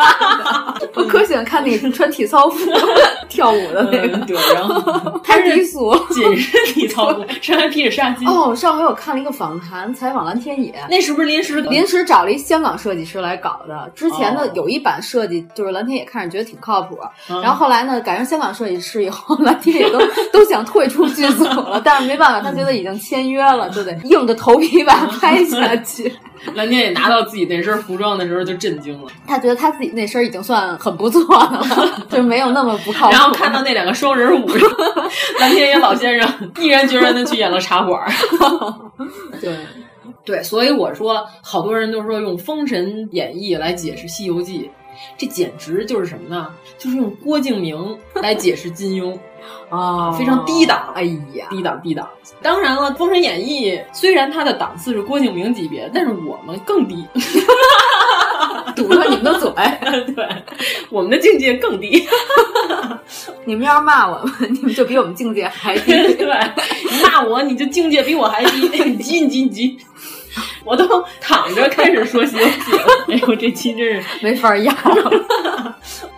[0.79, 2.71] 的，我可喜欢看那个穿体操服
[3.29, 4.17] 跳舞的那个。
[4.17, 8.29] 嗯、对，然后 他是低俗，紧身体操服，身还披着纱巾。
[8.29, 13.89] 哦，上回我看了一个访谈，采访蓝天野，那是不是临时临时找了一香港设计师来搞的？
[13.95, 16.97] 之前的有一版设计就是蓝天野看着觉得挺靠谱，
[17.29, 19.99] 嗯、然后后来呢改成香港设计师以后，蓝天野都
[20.31, 26.13] 都想退出剧组了，但是没办法，他觉得已经签约了，就得硬着头皮把它拍下去。
[26.55, 33.11] 蓝天野拿到自己那身服装的时候就震惊了，他觉得他自己那身已经算很不错的了，就没有那么不靠谱。
[33.11, 34.47] 然后看到那两个双人舞，
[35.39, 38.01] 蓝天野老先生毅然决然的去演了茶馆。
[39.41, 39.55] 对。
[40.25, 44.59] 对，所以我说，好多人都说用《封神演义》来解释《西游记》，
[45.17, 46.49] 这简直就是什么呢？
[46.77, 49.17] 就是用郭敬明来解释金庸。
[49.69, 52.07] 啊，非常低档，哎呀，低档低档。
[52.41, 57.05] 当然了，《封神演义》虽然它的档次是郭敬明级别，但是我们更低，
[58.75, 59.51] 堵上你们的嘴，
[60.15, 60.27] 对，
[60.89, 62.07] 我们的境界更低。
[63.45, 65.91] 你们要是骂我们，你们就比我们境界还低。
[65.91, 66.27] 对，
[66.89, 69.77] 你骂我，你就境界比我还低，你急你急你急。
[70.63, 74.71] 我都躺着开始说《西游记》了，哎呦，这期真是没法要。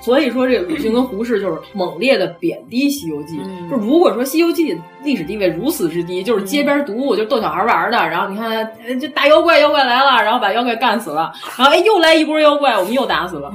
[0.02, 3.70] 所以说，这个鲁迅跟胡适就是猛烈的贬低《西游记》嗯。
[3.70, 7.98] 就如果说《西游记》历史地位如此之低，就是街边读物，就逗小孩玩的。
[7.98, 8.68] 然后你看，
[9.00, 13.52] 这大妖怪妖怪来了，然后把妖怪干死了，然后哎又来一波妖怪，我们又打死了。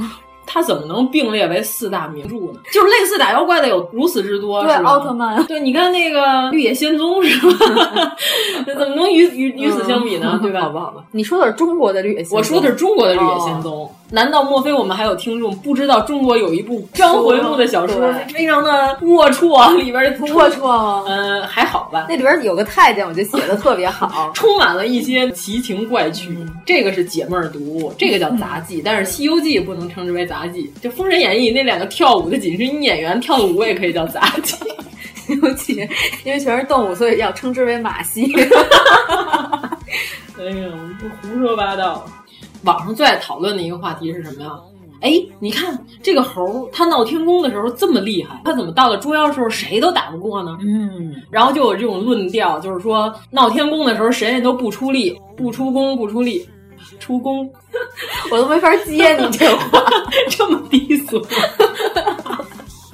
[0.48, 2.60] 它怎么能并列为四大名著呢？
[2.72, 4.90] 就是类似打妖怪的有如此之多，对是吧？
[4.90, 8.16] 奥特曼，对，你看那个《绿野仙踪》是吧？
[8.78, 10.38] 怎么能与与与此相比呢？
[10.40, 10.60] 对吧？
[10.60, 11.04] 好吧，好吧。
[11.10, 13.90] 你说的是中国的《绿野仙踪》，我说的是中国的《绿野仙踪》哦。
[14.08, 18.70] 难道莫非我们还有听众不知道中国有一部章回目的小说，非常的
[19.02, 21.04] 龌龊，里边龌龊吗？
[21.08, 22.06] 嗯，还好吧。
[22.08, 26.28] 那里边有个太监，我觉得写的特别好， 充满了一些奇情怪趣。
[26.38, 28.76] 嗯、这个是解闷儿读物，这个叫杂技。
[28.76, 34.54] 嗯、但是《西游记》不能称之为杂技，就《封神演义》那两个跳舞的紧身衣演员跳的舞也可以叫杂技。
[35.26, 35.74] 《西游记》
[36.22, 38.32] 因为全是动物，所以要称之为马戏。
[40.38, 42.06] 哎呀，我们不胡说八道。
[42.66, 44.50] 网上最爱讨论的一个话题是什么呀？
[45.02, 50.56] 哎，你看这个猴，他闹天宫的时候这么厉害，他怎么到了捉妖的时候谁都打不过呢？
[50.62, 56.44] 嗯，然后就有这种论调，就是说闹天宫的时候神仙都不出力，不出宫，不出力，
[56.98, 57.48] 出宫，
[58.32, 59.84] 我都没法接你这话，
[60.28, 61.24] 这么低俗。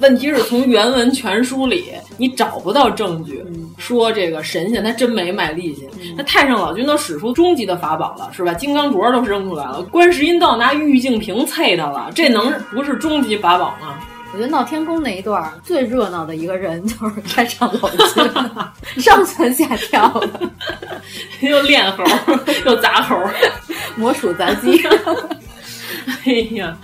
[0.03, 1.85] 问题是从原文全书里
[2.17, 8.53] 你找不到证据、嗯、说这个神仙他真没卖力气，嗯、那太上老君都使出终极的法宝了，是吧？
[8.53, 13.97] 金刚镯都扔出来了，观世音都要拿玉净瓶啐他了，这能不是终极法宝吗？
[14.33, 18.29] 我觉得闹天宫那一段最热闹的一个人就是 太上老君，
[19.01, 20.51] 上蹿下跳的，
[21.39, 22.03] 又练猴
[22.65, 23.15] 又砸猴，
[23.95, 24.83] 魔鼠砸鸡。
[26.25, 26.77] 哎呀，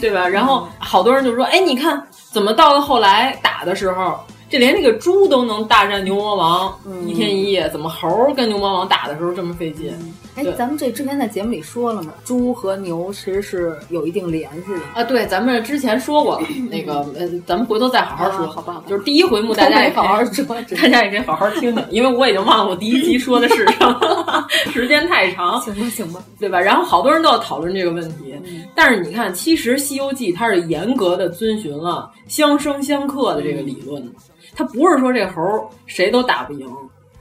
[0.00, 0.28] 对吧？
[0.28, 9.92] 然后好多人就说：“哎，你看，怎么到了后来打的时候，这连那个猪都能大战牛魔王、嗯、一天一夜，怎么猴跟牛魔王打的时候这么费劲？”
[10.38, 12.14] 哎，咱们这之前在节目里说了嘛？
[12.24, 15.02] 猪和牛其实是有一定联系的啊。
[15.02, 18.80] 对，咱们之前说过了， 那个呃，咱们回头再好好说，好吧？
[18.86, 20.44] 就是第一回目，大家也好好说，
[20.80, 25.60] 大家也可以好好听听，因为我已经忘了我第一集说的是什么， 时间太长。
[25.60, 26.60] 行吧，行吧，对吧？
[26.60, 34.06] 然后好多人都要讨论这个问题，嗯、但是你看，其实《西游记》它是严格的遵循了相生相克的这个理论，
[34.54, 35.42] 它不是说这猴
[35.86, 36.68] 谁都打不赢。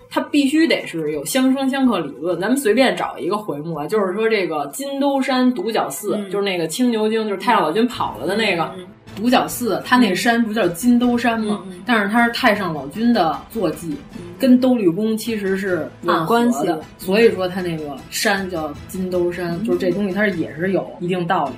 [0.09, 2.39] 它必须得是有相生相克理论。
[2.39, 8.71] 咱们随便找一个回目啊，就是说这个金兜山独角寺，嗯、就是那个青牛精，就是太上老君跑了的那个
[9.17, 11.61] 独角寺，它那个山不叫金兜山吗？
[11.67, 13.97] 嗯、但是它是太上老君的坐骑，
[14.39, 21.51] 跟兜率宫其实是有关系的，所以说它那个山叫金兜山，就是这东西它是也是有一定道理。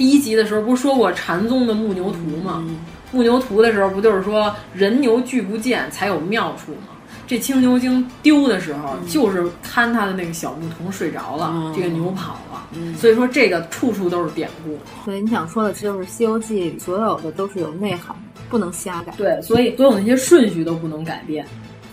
[0.00, 2.66] 第一集的时候不是说过禅宗的牧牛图吗？
[3.12, 6.96] 牧牛图的时候不就是说人牛俱不见才有妙处吗？
[7.26, 14.78] 这青牛精丢的时候，就是看他的那个小牧童睡着了，嗯、这个牛跑了，嗯、所以说这个处处都是典故。
[15.04, 18.16] 所以你想说的就是《西游记》所有的都是有内涵，
[18.48, 19.12] 不能瞎改。
[19.18, 21.44] 对，所以所有那些顺序都不能改变。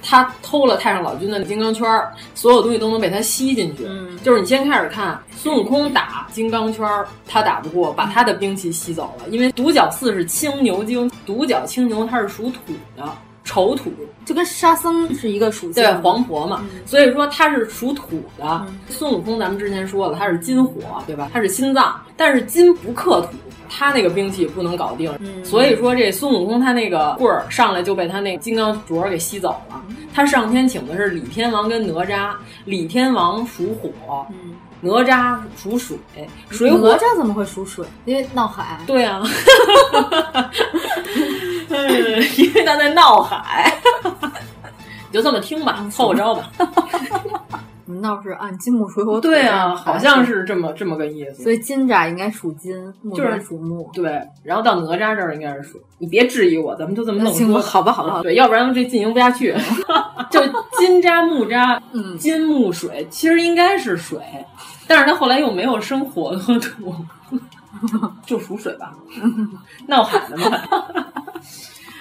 [0.09, 1.85] 他偷了太上老君的金刚圈，
[2.33, 3.83] 所有东西都能被他吸进去。
[3.85, 6.87] 嗯，就是你先开始看孙悟空打金刚圈，
[7.27, 9.27] 他打不过，把他的兵器吸走了。
[9.29, 13.03] 因为独角寺是青牛精，独角青牛它是属土的。
[13.43, 13.89] 丑土
[14.25, 18.43] 就跟沙僧是一个属性，对黄婆嘛，嗯、所以说他是属土的。
[18.43, 21.29] 嗯、孙悟空咱们之前说了，他是金火，对吧？
[21.33, 23.29] 他是心脏，但是金不克土，
[23.69, 25.13] 他那个兵器不能搞定。
[25.19, 29.81] 嗯、所以说这孙悟空他那个棍儿上来就被他那金刚镯给吸走了。
[30.13, 32.31] 他上天请的是李天王跟哪吒，
[32.65, 34.25] 李天王属火。
[34.79, 35.97] 哪吒属水，
[36.51, 37.83] 水火哪吒怎么会属水？
[38.05, 38.79] 因为闹海。
[38.85, 39.23] 对啊，
[42.37, 43.73] 因为他在闹海。
[45.09, 46.51] 你就这么听吧，凑合着吧。
[47.87, 49.21] 你闹是按金木水火土。
[49.21, 51.43] 对啊，好像是这么这么个意思。
[51.43, 53.89] 所以金吒应该属金，木就是属木。
[53.93, 55.79] 对，然后到哪吒这儿应该是属。
[55.97, 57.59] 你别质疑我，咱们就这么弄说。
[57.59, 59.55] 好吧，好吧，对，要不然这进行不下去。
[60.29, 60.41] 就
[60.77, 64.19] 金吒、木吒， 嗯，金木水其实应该是水。
[64.87, 66.95] 但是他后来又没有生火和土，
[68.25, 68.93] 就属水吧，
[69.87, 70.49] 闹海的嘛。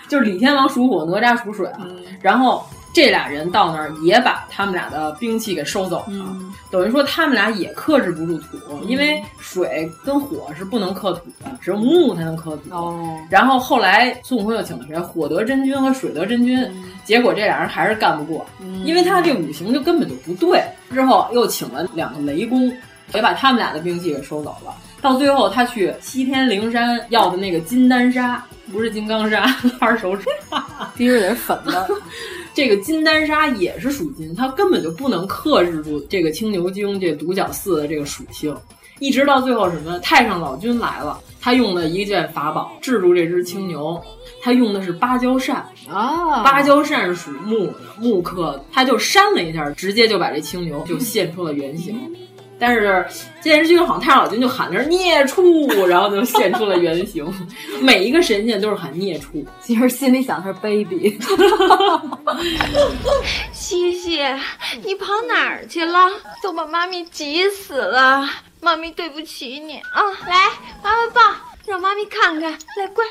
[0.09, 2.65] 就是李天王属火，哪吒属水，嗯、然后
[2.97, 12.75] 这俩人到那儿也把他们俩的兵器给收走了，嗯、等于说他们俩也克制不住土，嗯、因为水跟火是不能克土的，只有木才能克土。
[12.75, 14.99] 哦，然后后来孙悟空又请了谁？
[14.99, 18.47] 火德真君和水德真君，嗯、结果这俩人还是干不过，
[18.83, 20.65] 因为他这五行就根本就不对。
[20.91, 22.73] 之后又请了两个雷公，
[23.13, 24.75] 也把他们俩的兵器给收走了。
[25.03, 29.45] 到最后，他去西天灵山要的那个金丹砂，不是金刚砂，
[29.83, 30.25] 拉着手指，
[30.97, 31.87] 滴着点粉的。
[32.57, 38.57] 这个金丹砂也是属金，它根本就不能克制住这个青牛精这独角四的这个属性。
[38.99, 44.03] 一直到最后什么，太上老君来了，他用了一件法宝制住这只青牛，
[44.41, 51.95] 他用的是芭蕉扇啊，芭蕉扇是属木的，木克的，他就扇了一下，直接就把这青牛就现出了原形。
[52.59, 53.07] 但是
[53.43, 57.27] 电视剧好像太上老君就喊的是孽畜，然后就现出了原形。
[57.81, 61.19] 每一个神仙都是喊孽畜，其实心里想的是 baby。
[63.53, 64.21] 西西，
[64.85, 66.09] 你跑哪儿去了？
[66.43, 68.29] 都把妈咪急死了。
[68.63, 70.03] 妈咪对不起你啊！
[70.27, 70.51] 来，
[70.83, 71.21] 妈妈抱，
[71.67, 72.53] 让妈咪看看。
[72.53, 73.05] 来，乖，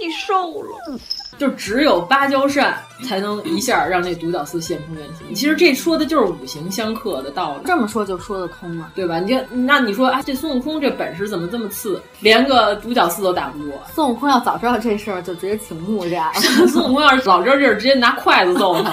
[0.00, 0.98] 你瘦了。
[1.38, 5.34] 就只有芭蕉扇才能一下让那独角寺现出原形。
[5.34, 7.62] 其实这说的就是五行相克的道理。
[7.64, 9.18] 这么说就说得通了，对吧？
[9.20, 13.80] 你就那你说啊，这孙悟空这本事怎么这么次，连个独角寺都打不过？
[13.94, 16.32] 孙悟空要早知道这事儿，就直接请木吒。
[16.68, 18.92] 孙悟空要是早知道这事，直接拿筷子揍他。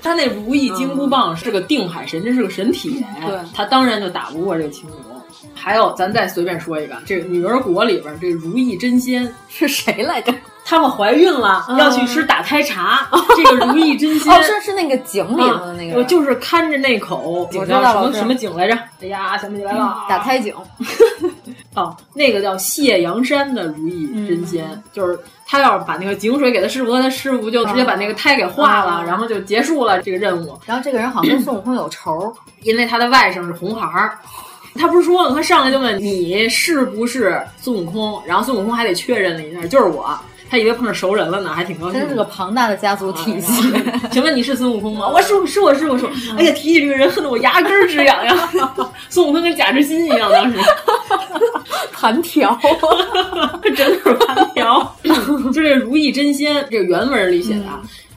[0.00, 4.96] 他那如意金箍棒是个定海神针，是个神铁，对他当然就打不过这个青牛。
[5.54, 10.32] 还有，咱再随便说一个，这个女儿国里边这如意真仙 是谁来着？
[10.64, 13.08] 他们怀孕了，嗯要去吃打胎茶。
[13.36, 18.78] 这个如意真仙哦，是是那个井里头的那个，我就是看着那口井叫什么什么井来着？
[19.02, 20.54] 哎呀，想不起来了，打胎井。
[21.74, 30.56] 哦，那个叫谢阳山的如意真仙，就是他要是把那个井水给他师傅，他师傅就直接把那个胎给化了，然后就结束了这个任务。
[30.64, 34.16] 然后这个人好像跟孙悟空有仇，因为他的外甥是红孩儿。
[34.74, 40.18] 他不是说了，他上来就问你是不是孙悟空，然后孙悟空还得确认了一下，就是我。
[40.50, 41.98] 他以为碰上熟人了呢，还挺高兴。
[41.98, 43.72] 真是个庞大的家族体系。
[44.12, 45.08] 请问你是孙悟空吗？
[45.08, 46.10] 我是，是我是我说。
[46.36, 48.36] 哎呀，提起这个人，恨得我牙根直痒痒。
[49.08, 50.58] 孙悟空跟贾志新一样，当时
[51.90, 52.58] 盘条，
[53.62, 54.94] 真的是盘条。
[55.02, 57.64] 就这《如意真仙》这个原文里写的。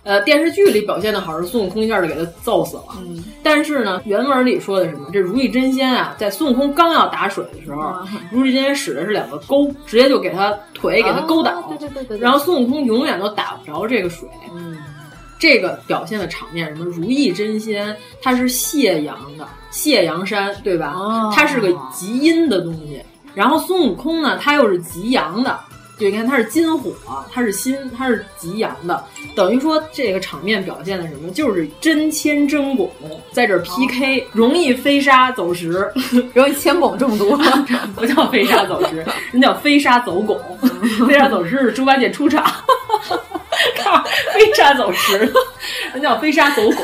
[0.06, 5.10] 呃，电视剧里表现的好是孙悟空一下就给他揍死了，嗯、但是呢，原文里说的什么？
[5.12, 7.92] 这如意真仙啊，在孙悟空刚要打水的时候，
[8.32, 12.20] 如意真仙使的是两个钩，直接就给他腿给他勾倒，对对对对。
[12.20, 14.78] 然后孙悟空永远都打不着这个水，嗯，
[15.40, 16.86] 这个表现的场面什么？
[16.86, 20.94] 如意真仙它是泄阳的，泄阳山对吧？
[20.96, 23.02] 哦、它是个极阴的东西，
[23.34, 25.60] 然后孙悟空呢，他又是极阳的。
[25.98, 26.92] 就你看，它是金火，
[27.32, 29.02] 它是心，它是极阳的，
[29.34, 31.32] 等于说这个场面表现的什么？
[31.32, 32.90] 就是真铅真汞
[33.32, 35.90] 在这 PK，、哦、容易飞沙走石，
[36.34, 37.38] 容易铅汞中毒，
[37.96, 40.38] 不叫飞沙走石，人叫飞沙走汞。
[41.08, 42.44] 飞沙走石是猪八戒出场，
[43.78, 45.18] 看飞沙走石，
[45.94, 46.78] 人叫飞沙走汞。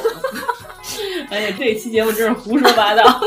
[1.30, 3.22] 哎呀，这期节目真是胡说八道。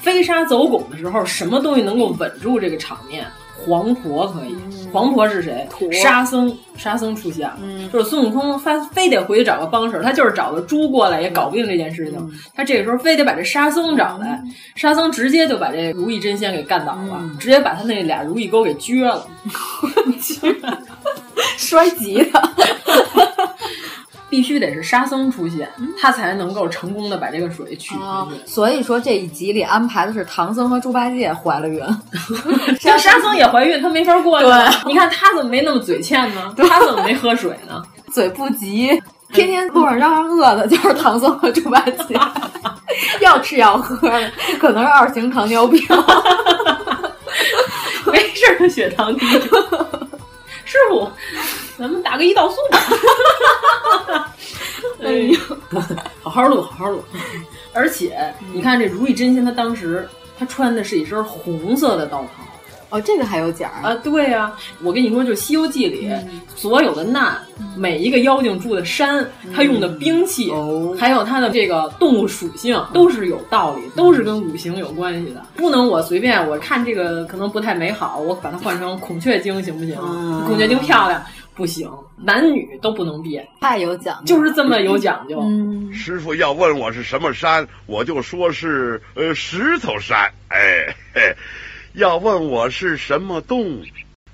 [0.00, 3.24] 飞沙走拱的时候，什么东西能够稳住这个场面？
[3.64, 4.56] 黄婆可以，
[4.92, 5.66] 黄婆是谁？
[5.92, 12.18] 沙僧，沙僧出现了，嗯、就是孙悟空，他非得回去找个帮手，他就是找个猪过来也搞不定这件事情。
[12.18, 14.42] 嗯、他这个时候非得把这沙僧找来，
[14.74, 19.26] 沙僧直接就把这如意真仙给干倒了，嗯、直接把他那俩如意钩给撅了，
[21.56, 22.52] 摔急了。
[24.32, 25.68] 必须得是沙僧出现，
[26.00, 28.00] 他才能够成功的把这个水取出去。
[28.00, 31.78] 哦、所以说这一集里安排的是唐僧和猪八戒怀了孕，
[32.80, 34.48] 这沙僧也怀孕，他没法过去。
[34.86, 36.54] 你看他怎么没那么嘴欠呢？
[36.56, 37.82] 他怎么没喝水呢？
[38.10, 38.98] 嘴不急，
[39.34, 42.18] 天天路上嚷嚷饿的就是唐僧和猪八戒，
[43.20, 45.78] 要吃要喝的，可能是二型糖尿病，
[48.10, 49.26] 没事的血糖低。
[50.64, 51.06] 师傅，
[51.82, 54.28] 咱们打个胰岛素吧。
[55.02, 55.38] 哎呦，
[56.22, 57.02] 好好录，好好录。
[57.72, 60.08] 而且你看这如意真仙，他当时
[60.38, 62.44] 他穿的是一身红色的道袍。
[62.90, 63.94] 哦，这个还有奖啊？
[63.94, 67.40] 对呀、啊，我跟你说，就《西游记》里、嗯、所有的难，
[67.74, 75.42] 每一个妖精住的山，他用的兵器，哦、还有他的这个动物属性，都是有道理，都是跟五行有关系的。
[75.56, 79.96] 不能我随便，我看这个可能不太美好，我把它换成孔雀精行不行？
[80.02, 81.22] 嗯、孔雀精漂亮。
[81.54, 85.40] 不行，男女都不能变，太有讲究，就是这么有讲究。
[85.40, 90.32] 嗯，师傅要问我是什么山，我就说是呃石头山。
[90.48, 91.34] 哎，嘿，
[91.94, 93.82] 要问我是什么洞，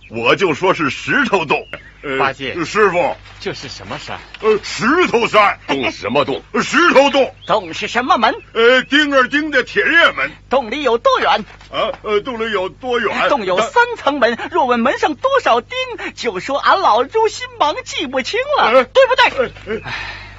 [0.09, 1.67] 我就说是石头洞。
[2.01, 4.21] 呃、八戒，师傅，这是什么山？
[4.41, 5.59] 呃，石头山。
[5.67, 6.43] 洞什么洞？
[6.63, 7.35] 石头洞。
[7.45, 8.33] 洞是什么门？
[8.53, 10.31] 呃，丁儿丁的铁链门。
[10.49, 11.45] 洞里有多远？
[11.73, 13.29] 啊，呃，洞里有多远？
[13.29, 15.71] 洞有三层门，若问门上多少钉，
[16.15, 19.83] 就说俺老猪心忙记不清了，呃、对不对？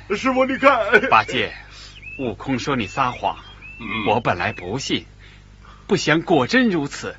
[0.07, 1.53] 呃、师傅，你看，八戒，
[2.19, 3.35] 悟空说你撒谎，
[3.81, 5.05] 嗯、我本来不信，
[5.87, 7.17] 不想果真如此。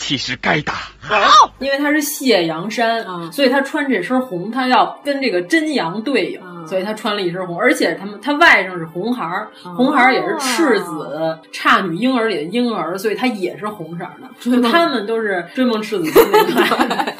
[0.00, 7.60] 其实该打，好，因为他是谢阳山，啊、所以他穿这身红，他要跟这个真阳对应，嗯、所以他穿了一身红。
[7.60, 14.62] 而且他们他外甥是红孩儿，嗯、红孩儿也是赤子差女婴儿里的婴儿，所以他也是红色的。
[14.70, 17.16] 他们都是追梦赤子心那块，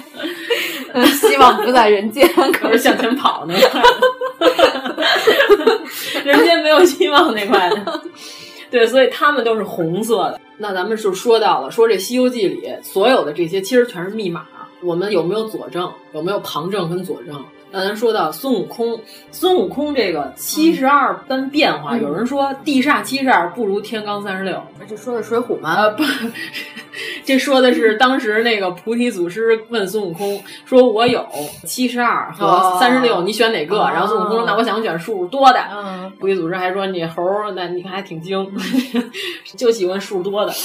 [1.13, 3.83] 希望不在人间，可是 向前跑那块，
[6.25, 8.03] 人间没有希望那块的。
[8.73, 10.41] 对，所以他们都是红色的。
[10.59, 14.47] 那咱们就说到了，说这《西游记》里所有的这些其实全是密码。
[14.83, 15.93] 我们有没有佐证？
[16.15, 17.45] 有没有旁证跟佐证？
[17.73, 19.01] 那咱说到孙悟空，
[19.31, 25.75] 孙悟空这个七十二般变化，嗯、有人说地煞七十二不如天罡三十六，这说的《水浒》吗？
[25.77, 26.03] 呃不，
[27.25, 31.25] 这说的是当时那个菩提祖师问孙悟空说：“我有
[31.65, 35.61] 七十二和三十六，哦、你选哪个？”哦、然后孙悟空说：“那我想选数多的。
[35.73, 38.45] 嗯”菩提祖师还说：“你猴儿，那你看还挺精，
[39.57, 40.53] 就喜欢数多的。”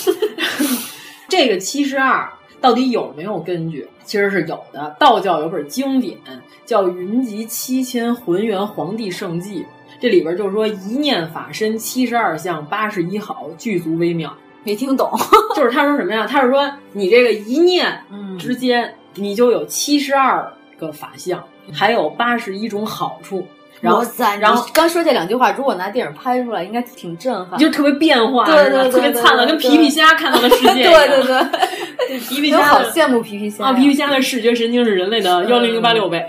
[1.29, 2.31] 这个七十二
[2.66, 3.88] 到底有没有根据？
[4.03, 4.95] 其实是有的。
[4.99, 6.18] 道教有本经典
[6.66, 9.61] 叫《云集七千浑元皇帝圣迹》，
[10.01, 14.36] 这里边就是说一念法身七十二相八十一好，具足微妙。
[14.63, 15.11] 没听懂，
[15.55, 16.26] 就是他说什么呀？
[16.26, 18.01] 他是说你这个一念
[18.39, 23.45] 之间，嗯、你就有七十二个法相，还有八十一种好处。
[23.82, 24.03] 然后，
[24.39, 33.73] 然后刚说这两句话，如果拿电影拍出来，应该挺震撼，就特别变化，对对对，特别灿烂，跟皮皮虾看到的世界 对对对，皮皮虾好羡慕皮皮虾啊！
[33.73, 36.26] 皮皮虾的视觉神经是人类的幺零零八六倍，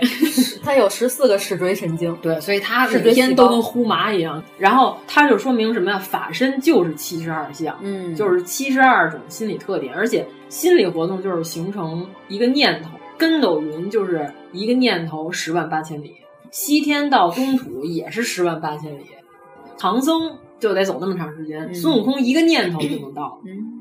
[0.63, 4.43] 它有十四个视锥神经，对，所以它视每天都跟呼麻一样。
[4.57, 5.97] 然后它就说明什么呀？
[5.97, 8.13] 法身就是七十二相，嗯。
[8.15, 12.89] 就是七十二种心理特点，而且心理活动就是形成一个念头。
[13.17, 16.17] 跟斗云就是一个念头十万八千里，
[16.51, 19.03] 西天到东土也是十万八千里，
[19.77, 23.39] 唐僧就得走那么长时间，孙悟空一个念头就能到。
[23.45, 23.73] 嗯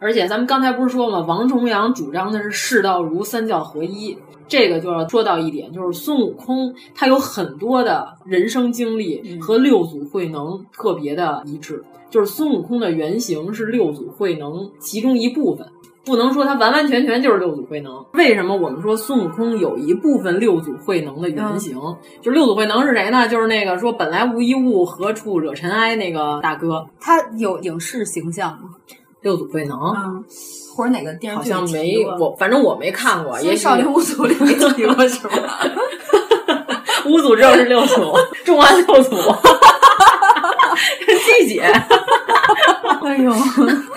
[0.00, 1.26] 而且咱们刚才不是说了吗？
[1.26, 15.66] 王重阳主张的是世道儒三教合一，这个就要说到一点，就是孙悟空他有很多的人生经历和六祖慧能特别的一致，就是孙悟空的原型是六祖慧能其中一部分。
[16.08, 17.92] 不能说他完完全全就是六祖慧能。
[18.14, 21.76] 为什么我们说孙悟空有一部分六祖慧能的原型？
[22.22, 23.28] 就是六祖慧能是谁呢？
[23.28, 26.86] 就是那个说本来无一物，何处惹尘埃那个大哥。
[26.98, 28.70] 他有影视形象吗？
[29.20, 30.24] 六祖慧能，嗯，
[30.74, 33.38] 或者哪个电视好剧好像没过我，反正我没看过。
[33.40, 35.32] 也许少林五祖里没 提过是吗？
[37.06, 37.94] 五祖就是六祖，
[38.44, 39.16] 重案六祖，
[41.40, 41.60] 季姐。
[41.60, 43.32] 哎呦，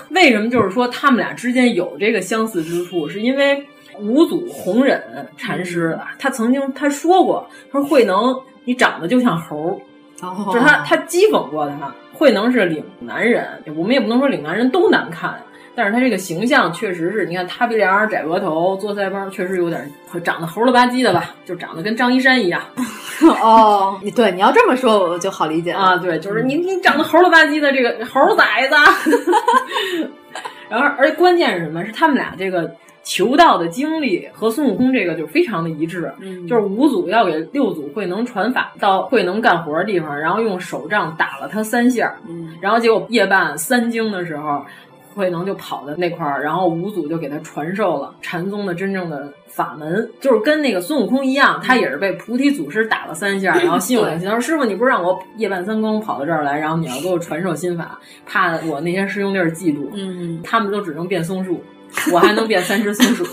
[0.10, 3.08] 为什么就是说他们俩之间有这个相似之处？
[3.08, 3.66] 是因为
[4.00, 5.02] 五祖弘忍
[5.38, 9.82] 禅师啊，他曾经他说过，他说慧能你长得就像猴
[10.22, 11.94] 儿，哦就是他他讥讽过他。
[12.14, 15.42] 慧能是岭南人，我们也不能说岭南人都难看，
[15.82, 19.92] 但是他这个形象确实是，你看塌鼻梁、窄额头、做腮帮，确实有点
[20.24, 22.62] 长得猴了吧唧的吧，就长得跟张一山一样。
[23.42, 25.98] 哦，你对你要这么说，我就好理解啊。
[25.98, 28.76] 对，就是你你长得猴了吧唧的这个猴崽子。
[30.70, 31.84] 然后，而且关键是什么？
[31.84, 32.72] 是他们俩这个
[33.04, 36.14] 求道的经历和孙悟空这个就非常的一致。
[36.20, 42.16] 嗯就是五祖要给六祖慧能传法，到慧能干活的地方，然后用手杖打了他三下。
[42.30, 44.64] 嗯，然后结果夜半三更的时候。
[45.16, 54.26] 慧能就跑到那块儿，然后五祖就给他传授了禅宗的真正的法门，就是跟那个孙悟空一样，他也是被菩提祖师打了三下，然后心有灵犀。
[54.26, 59.90] 他说：“师傅，你不是让我夜半三更跑到这儿来，然后你要给我传授心法，怕我那些师兄弟儿嫉妒。
[59.94, 61.62] 嗯，他们都只能变松树，
[62.14, 63.26] 我还能变三只松鼠。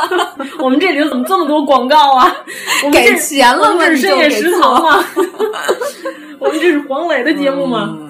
[0.62, 2.30] 我们这里头怎么这么多广告啊？
[2.84, 3.84] 我们给钱了吗？
[3.86, 5.04] 这是深夜食堂吗？
[6.38, 8.03] 我们这是黄磊的节目吗？”嗯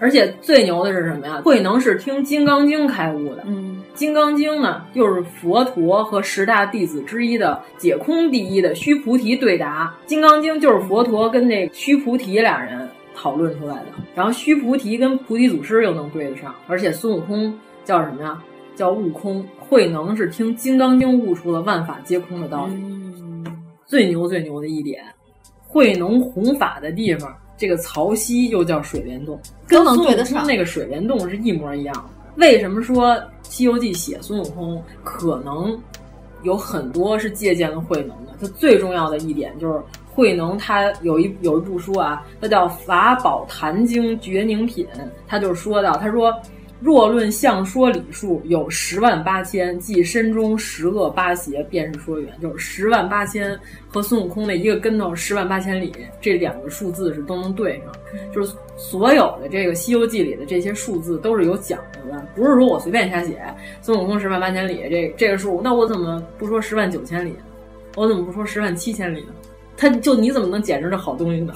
[0.00, 1.42] 而且最牛的是什么呀？
[1.44, 3.44] 慧能是听《金刚经》开悟的。
[3.46, 9.94] 嗯，《金刚经》呢，又是佛陀和十大弟子之一的解空第一的须菩提对答。
[10.08, 13.86] 《金刚经》就是佛陀跟那须菩提俩人讨论出来的。
[14.14, 18.42] 然后须菩提跟菩提祖师又能对得上，而且孙悟空叫什么呀？
[18.74, 19.46] 叫悟空。
[19.58, 22.72] 慧能是听《金刚经》悟出了万法皆空的道理。
[22.74, 23.44] 嗯、
[23.86, 25.04] 最牛最牛的一点，
[25.68, 27.32] 慧能弘法的地方。
[27.60, 32.04] 这个曹溪又叫水帘洞，跟孙悟空那个水帘洞是一模一样的。
[32.36, 33.10] 为什么说
[33.42, 35.78] 《西游记》写孙悟空可能
[36.42, 38.32] 有很多是借鉴了慧能的？
[38.40, 39.78] 它最重要的一点就是
[40.10, 44.86] 慧能他有一有一部书啊，它叫《法宝坛经绝宁品》，
[45.28, 46.34] 他就说到，他说。
[46.80, 52.32] 若论相说理数，有十万八千，即身中十恶八邪，便是说圆。
[52.40, 53.58] 就是十万八千
[53.88, 57.92] 和孙悟空那一个跟头十万八千里这两个数字是都能对上。
[58.32, 63.42] 就是所有的这个《西游记》里的这些数字都是有讲究的，不是说我随便瞎写。
[63.82, 67.34] 孙悟空十万八千里这这个数，那我怎么不说十万九千里？
[67.94, 69.34] 我怎么不说十万七千里呢？
[69.76, 71.52] 他就你怎么能捡着这好东西呢？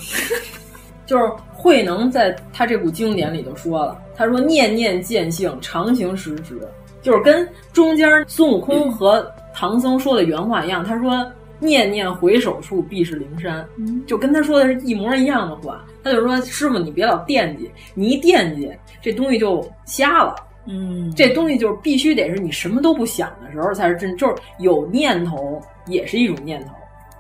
[1.06, 6.60] 就是慧能在他这部经典里头说了，他说“念念见性，常行实质”，
[7.02, 10.84] 就是跟中间孙悟空和唐僧说的原话一样。
[10.84, 11.26] 他说
[11.58, 13.66] “念念回首处，必是灵山”，
[14.06, 15.84] 就跟他说的是一模一样的话。
[16.02, 18.70] 他就说：“师傅，你别老惦记，你一惦记，
[19.02, 20.34] 这东西就瞎了。
[20.66, 26.72] 嗯，这东西就是必须得是你什么都不想的时候才是真，就是有念头也是一种念头，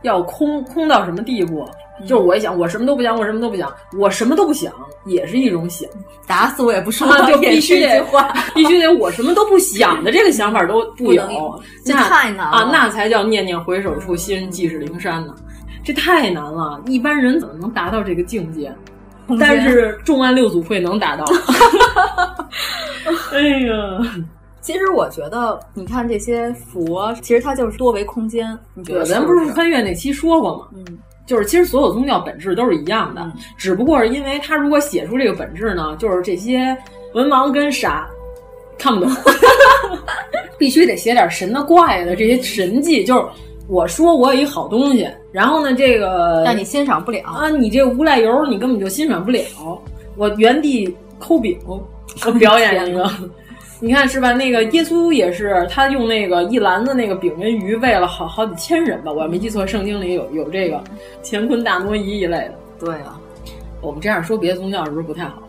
[0.02, 1.66] 要空空到什么地步？”
[2.02, 4.72] 就是我一想，我什么都不想，我什么都不想，我什么都不想，
[5.06, 5.88] 也是一种想。
[6.26, 12.70] 打死我也不说，啊、就必须得话，必须得我什么都不想的这个想法都不有，这太难了啊！
[12.72, 15.34] 那才叫念念回首处，昔人即是灵山呢。
[15.84, 18.74] 这太难了，一般人怎么能达到这个境界？
[19.38, 21.24] 但是重案六组会能达到。
[23.32, 24.24] 哎呀！
[24.62, 28.58] 其实我觉得，你看这些佛，其实它就是多维空间。
[28.72, 29.04] 你觉得？
[29.04, 30.68] 咱不是穿越那期说过吗？
[30.74, 30.98] 嗯。
[31.26, 36.76] 就是其实所有宗教本质都是一样的，嗯、只不过是因为他如果写出这个本质呢，就是这些
[37.14, 38.06] 文盲跟傻
[38.78, 39.10] 看不懂
[40.58, 43.02] 必须得写点神的怪的这些神迹。
[43.04, 43.24] 就是
[43.68, 49.42] 我说我有一好东西，然后呢，这个让你欣赏不了啊，你这无赖油你根本就欣赏不了。
[50.16, 53.10] 我原地抠饼， 我表演一个。
[53.84, 54.32] 你看是吧？
[54.32, 59.12] 那个耶稣也是，他用那个一篮子那个饼跟鱼喂了好好几千人吧？
[59.12, 60.82] 我要没记错，圣经里有有这个
[61.22, 62.54] 乾坤大挪移一类的。
[62.80, 63.20] 对啊，
[63.82, 65.42] 我们这样说别的宗教是不是不太好？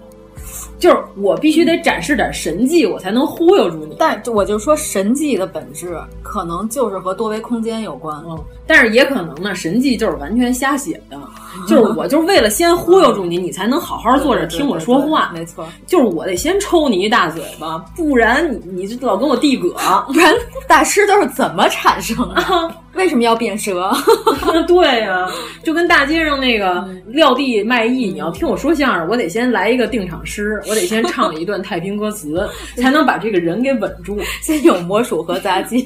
[0.78, 3.96] 就是我必须得展示点神迹，我才能忽悠住你。
[3.98, 8.16] 但我就说神迹的本质可能就是和多维空间有关。
[8.28, 11.18] 嗯，但是也可能呢，神迹就是完全瞎写的，
[11.68, 15.32] 就是我就是为了先忽悠住你，你才能好好坐着听我说话。
[15.34, 19.70] 没错，就是我得先抽你一大嘴巴，不然你你就老跟我递葛，
[20.12, 20.34] 不然
[20.68, 22.36] 大师都是怎么产生的？
[22.96, 23.92] 为什么要变蛇？
[24.68, 25.32] 对呀、啊，
[25.64, 34.20] 就跟大街上那个撂地卖艺，你要听我说相声，我得先来一个定场诗， 我得先唱一段太平歌词，才能把这个人给稳住。
[34.42, 35.86] 先有魔术和杂技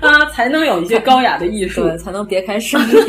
[0.00, 3.04] 啊，才能有一些高雅的艺术，对，才能别开生面。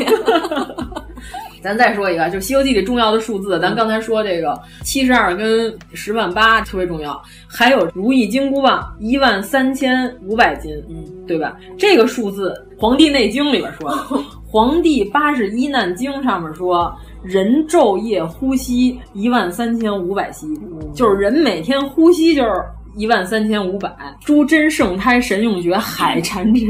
[1.62, 11.56] 咱再说一个，就《西游记》里重要的数字，咱刚才说这个七十二跟十万八特别重要，还有如意金箍棒一万三千五百斤，嗯，对吧？
[11.78, 13.96] 这个数字，《黄帝内经》里边说的，
[14.46, 16.92] 《黄帝八十一难经》上面说，
[17.22, 20.46] 人昼夜呼吸一万三千五百息，
[20.94, 22.50] 就是人每天呼吸就是。
[22.96, 26.66] 一万三千五百，诸真圣胎神用诀海禅之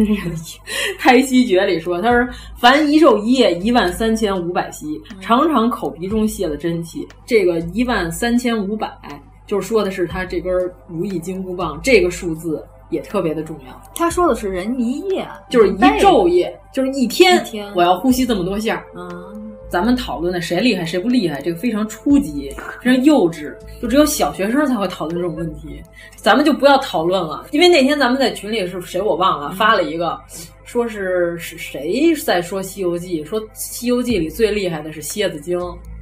[0.98, 7.06] 胎息诀里说，他说凡一昼一夜一万三千五百息，常常口鼻中泄了真气。
[7.24, 8.90] 这个一万三千五百，
[9.46, 10.52] 就是说的是他这根
[10.86, 13.82] 如意金箍棒这个数字也特别的重要。
[13.94, 18.84] 他说的是人一夜，就是一昼夜，就是一天，一天我要呼吸这么多下。
[18.94, 19.49] 嗯。
[19.70, 22.52] 咱们讨论的谁厉害谁不厉害，这个非常初级，
[22.82, 25.80] 非常幼稚，就只有小学生才会讨论这种问题。
[26.16, 30.20] 咱们就不要讨论了，因为那天咱们在群里是谁我忘了发了一个，
[30.64, 35.56] 说是是谁在说《西游记》，说《西游记》里最厉害的是蝎子精，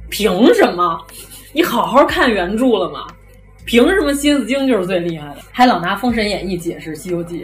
[0.09, 0.99] 凭什么？
[1.53, 3.05] 你好好看原著了吗？
[3.65, 5.41] 凭什么蝎子精就是最厉害的？
[5.51, 7.41] 还老拿《封神演义》解释《西游记》，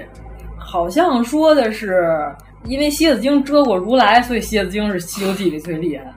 [0.57, 2.36] 好像说的是。
[2.67, 6.14] 因为蝎子精遮过如来，所以蝎子精是《西游记》里最厉害的。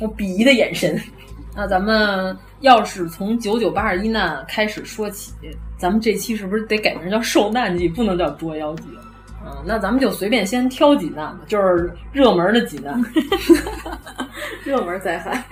[0.00, 1.00] 我鄙夷的眼神。
[1.54, 5.32] 那咱们要是从九九八十一难开始说起，
[5.76, 8.84] 咱们这期是不是得改名叫受难记，不能叫捉妖记？
[9.48, 13.02] 嗯，那咱们就随便先挑几难吧，就是热门的几难。
[14.64, 15.42] 热门灾害。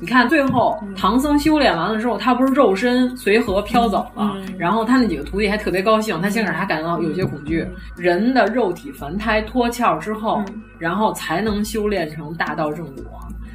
[0.00, 7.66] 你看，最后唐僧修炼完了之后，他不是肉身随河飘走了，嗯、然后他那几个徒弟还特别高兴，他先开始还感到有些恐惧。
[7.96, 13.04] 人的肉体凡胎脱壳之后，嗯、然后才能修炼成大道正果。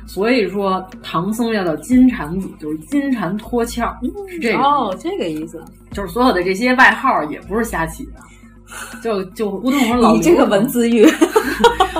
[0.06, 3.82] 所以说，唐僧要叫金蝉子，就是金蝉脱壳，
[4.30, 5.64] 是这个哦，这个意思。
[5.92, 8.14] 就是所有的这些外号也不是瞎起的。
[9.04, 11.06] 就就胡同口老刘，你这个文字狱，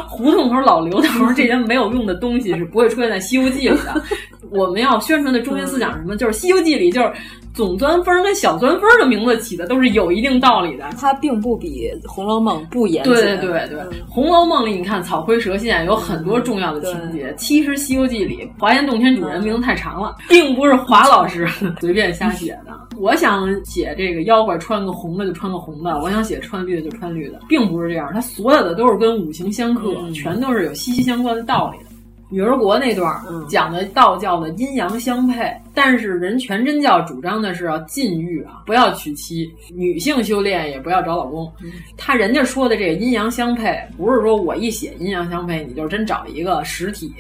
[0.08, 4.02] 胡同口老刘头这些没有用的东西是不会出现在《西游记》里的。
[4.50, 6.16] 我们要宣传的中心思想是什么？
[6.16, 7.12] 就是《西游记》里就是
[7.56, 10.88] 总钻风跟小钻风的名字起的都是有一定道理的。
[11.00, 21.48] 它并不比《红楼梦》不严对对对对，《红楼梦》里你看草灰蛇线有很多重要的情节，其实《西游记》里华严洞天主人名字太长了，并不是华老师
[21.82, 22.83] 随便瞎写的。
[22.98, 28.10] 我想写这个妖怪穿个红的就穿个红的，我想写穿绿的就穿绿的，并不是这样。
[28.14, 31.93] 它所有的都是跟五行相克，嗯、全都是有息息相关的道理的。
[32.34, 33.16] 女儿国那段
[33.48, 41.54] 讲的道教的阴阳相配，但是人全真教主张的是要禁欲啊，不要娶妻，女性修炼也不要找老公。
[41.96, 47.14] 他人家说的这个阴阳相配，不是说我一写阴阳相配，你就真找一个实体，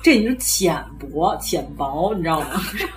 [0.00, 2.40] 这你是浅薄浅薄，你知道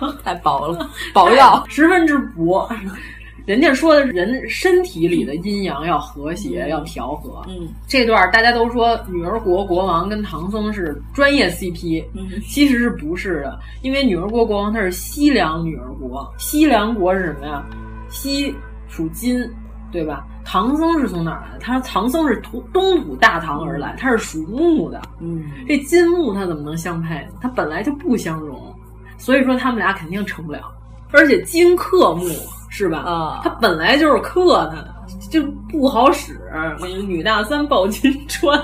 [0.00, 0.16] 吗？
[0.24, 2.66] 太薄了， 薄药十分之薄。
[3.48, 7.42] 人家说的是人身体里的阴阳要和谐，嗯、要调和。
[7.48, 13.58] 嗯，这段大家都说女儿国国王跟唐僧是专业 CP，嗯，其实是不是的？
[13.80, 17.64] 因为女儿国国王他是西凉女儿国，西凉国是什么呀？
[18.10, 18.54] 西
[18.86, 19.50] 属金，
[19.90, 20.26] 对吧？
[20.44, 21.58] 唐僧是从哪儿来的？
[21.58, 25.00] 他唐僧是土东土大唐而来，他是属木的。
[25.20, 27.28] 嗯，这金木它怎么能相配呢？
[27.40, 28.60] 它本来就不相容，
[29.16, 30.70] 所以说他们俩肯定成不了。
[31.12, 32.28] 而且金克木。
[32.68, 32.98] 是吧？
[32.98, 34.94] 啊，他本来就是克它的，
[35.30, 36.38] 就不好使。
[37.06, 38.58] 女大三抱金砖，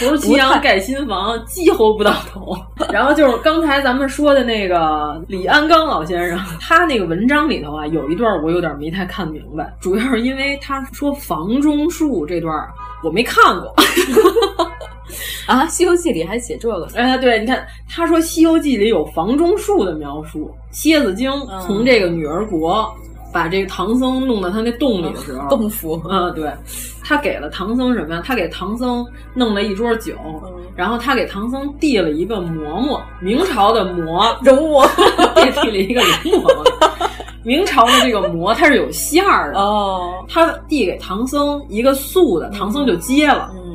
[0.00, 2.56] 猴骑羊盖新房，鸡猴不到头。
[2.92, 12.54] 然后就是刚才咱们说的那个李安刚老先生，他那个文章里头啊，有一段我有点没太看明白，主要是因为他说房中术这段
[13.02, 13.74] 我没看过。
[15.46, 16.88] 啊，《西游记》里还写这个？
[16.94, 21.30] 哎，对，你看，他说《西游记》里有房中术的描述，蝎子精
[21.64, 26.50] 从这个女儿国、嗯、把这个唐僧弄到他那洞里的时候，洞府，嗯，对，
[27.04, 28.22] 他给了唐僧什么呀？
[28.24, 34.86] 他给唐僧弄了一桌酒，嗯、然后他给唐僧递了一个馍馍，明朝的馍 容馍，
[35.36, 36.52] 递递了一个容馍。
[37.44, 43.52] 明朝的这个馍它是有馅儿的哦，他递给唐僧一个素的，唐僧就接了。
[43.54, 43.65] 嗯，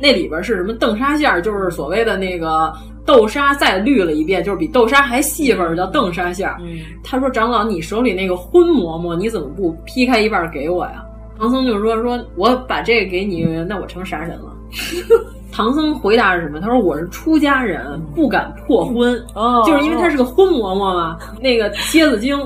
[0.00, 2.72] 那里边是什么豆沙馅儿，就是所谓的那个
[3.04, 6.56] 豆沙再滤了一遍，就是比豆沙还细份儿，叫豆沙馅儿。
[6.60, 11.04] 嗯，他说：“长老，你手里那个荤馍馍，你怎么不劈开一半给我呀？”
[11.38, 14.52] 唐僧就说：“说我把这个给你，那我成啥人了？”
[15.58, 16.60] 唐僧回答是什么？
[16.60, 21.18] 他说：“我是出家人，不敢破婚，哦，就是因为他是个荤嬷嬷嘛。
[21.40, 22.38] 那个蝎子精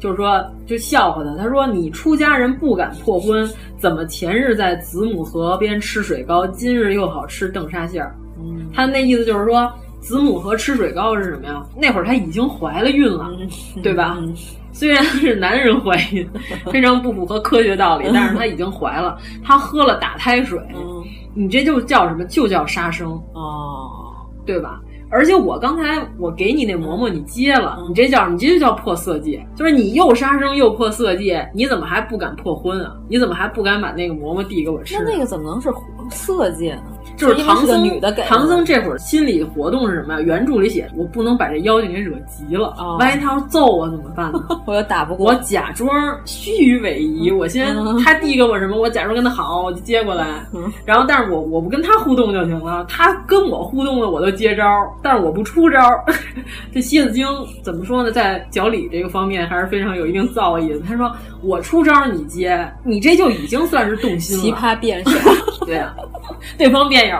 [0.00, 1.32] 就是说，就笑话他。
[1.36, 3.48] 他说：‘你出家人不敢破婚，
[3.78, 9.72] 怎么前日在子母河边吃水糕，今日又好吃邓沙馅儿？’嗯，他那意思就是说，
[10.06, 11.60] 子母河吃水糕是什么呀？
[11.76, 13.28] 那会儿他已经怀了孕了，
[13.82, 14.16] 对吧？
[14.70, 16.24] 虽然是男人怀孕，
[16.70, 20.60] 非常不符合科学道理，但是他已经怀了，他喝了打胎水。”
[21.34, 22.24] 你这就叫什么？
[22.26, 23.90] 就叫杀生哦，
[24.46, 24.80] 对吧？
[25.10, 32.96] 而且我刚才我给你那馍馍，你接了，你这叫你这就叫破色戒，就是你又杀生又破色戒，你怎么还不敢破婚啊？
[33.08, 34.96] 你怎么还不敢把那个馍馍递给我吃？
[34.98, 35.68] 那那个怎么能是
[36.10, 36.82] 色戒呢？
[37.16, 40.20] 就是唐僧女的给唐僧这会儿心理活动是什么呀？
[40.20, 44.40] 原著里写，我不能把这妖精给惹急了，哦、万一他要揍我怎么办呢？
[44.66, 45.26] 我又打不过。
[45.26, 45.88] 我假装
[46.24, 50.46] 虚伪仪，我先、嗯、他递给我什么，我假装跟他好，我就接过来。
[50.52, 54.64] 嗯、然后，但是我我不跟他互动就行了，他跟我互动了，我都接招，
[55.02, 55.78] 但是我不出招。
[56.72, 57.26] 这蝎子精
[57.62, 58.10] 怎么说呢？
[58.12, 60.80] 在脚理这个方面还是非常有一定造诣的。
[60.86, 61.10] 他说
[61.42, 64.42] 我出招你接，你这就已经算是动心了。
[64.42, 65.18] 奇葩辩手，
[65.66, 65.94] 对啊，
[66.58, 67.16] 对方辩友。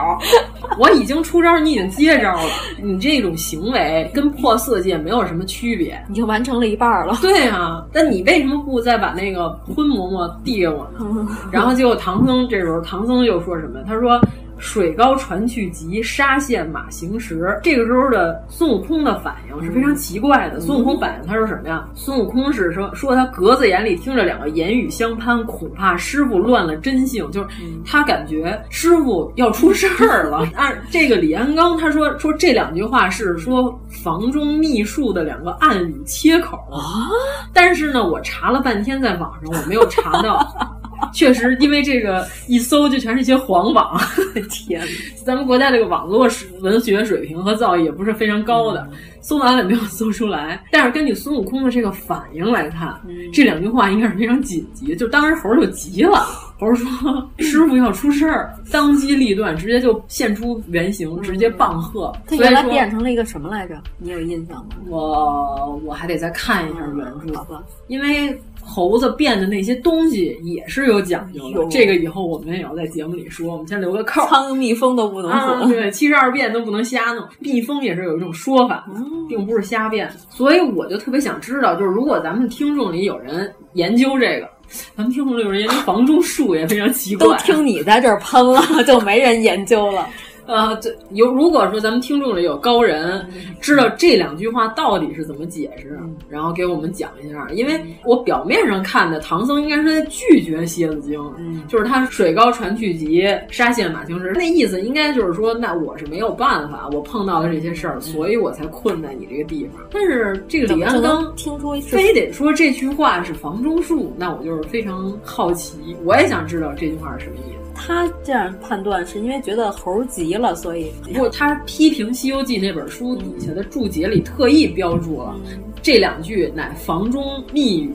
[0.77, 2.49] 我已经出招，你已经接招了。
[2.81, 7.17] 你这种行为跟破色戒没有什么区别，已经完成了一半了。
[7.21, 10.99] 对啊，但你为什么不再把那个荤馍馍递给我呢？
[10.99, 13.79] 嗯、然后结果唐僧这时候，唐僧又说什么？
[13.87, 14.19] 他说。
[14.57, 17.59] 水高船去急，沙陷马行时。
[17.63, 20.57] 这个时候的孙悟空的反应是非常奇怪的。
[20.57, 21.87] 嗯、孙悟空反应他说什么呀？
[21.93, 27.47] 孙悟空是说说他格子眼里听着两个言语相攀，恐怕师傅乱了真性，就是
[27.85, 30.47] 他感觉师傅要出事儿了。
[30.55, 37.07] 按这个李安刚他说说这两句话是说房中秘术的两个暗语切口啊，
[37.53, 40.45] 但是呢，我查了半天在网上我没有查到。
[41.13, 43.99] 确实，因为这个一搜就全是一些黄网。
[44.49, 44.81] 天，
[45.25, 46.27] 咱们国家这个网络
[46.61, 50.63] 文学水平和造诣也不是非常高的，嗯、搜完了也没有搜出来。
[50.71, 54.95] 但是根据孙悟空的这个反应来看，嗯、这两句话应该是非常紧急。
[54.95, 56.25] 就当时猴就急了，
[56.59, 56.87] 猴说：
[57.39, 62.13] “师傅要出事儿！”当机立断，直接就现出原形，直接棒喝。
[62.27, 63.75] 他原来变成了一个什么来着？
[63.97, 64.75] 你有印象吗？
[64.87, 68.39] 我我还得再看一下原著，好吧，因为。
[68.67, 73.53] 猴子变的那些东西也是有讲究的，这个以后我们也要在节目里说。
[73.53, 77.25] 我们先留个扣，苍蝇、蜜蜂都不能混、啊，对，七十二变都不能瞎弄。
[77.39, 80.11] 蜜蜂也是有一种说法，嗯、并不是瞎变。
[80.29, 84.49] 所以我就特别想知道，就是如果咱们听众里有人研究这个，
[84.95, 87.25] 咱们听众里有人研究房中术也非常奇怪。
[87.25, 90.07] 都听你在这儿喷了，就没人研究了。
[90.47, 93.27] 呃，这有如果说咱们听众里有高人，
[93.59, 97.47] 知道这两句话到底是怎么解释，然后给我们讲一下。
[97.51, 109.85] 因为我表面上看的唐僧应该是在拒绝蝎子精，嗯、就是他水高船去急，沙陷马行时，那意思应该就是说，那我是没有办法，我碰到了这些事儿，所以我才困在你这个地方。
[109.91, 117.66] 但是这个李安刚听说非得说这句话是房中术，那我就是非常好奇，我也想知道这句话是什么意思。
[117.77, 127.93] 他这样判断是因为觉得猴急了，所以不，他批评《西游记》那本书底下的注解里特意标注了、嗯、这两句乃房中密语，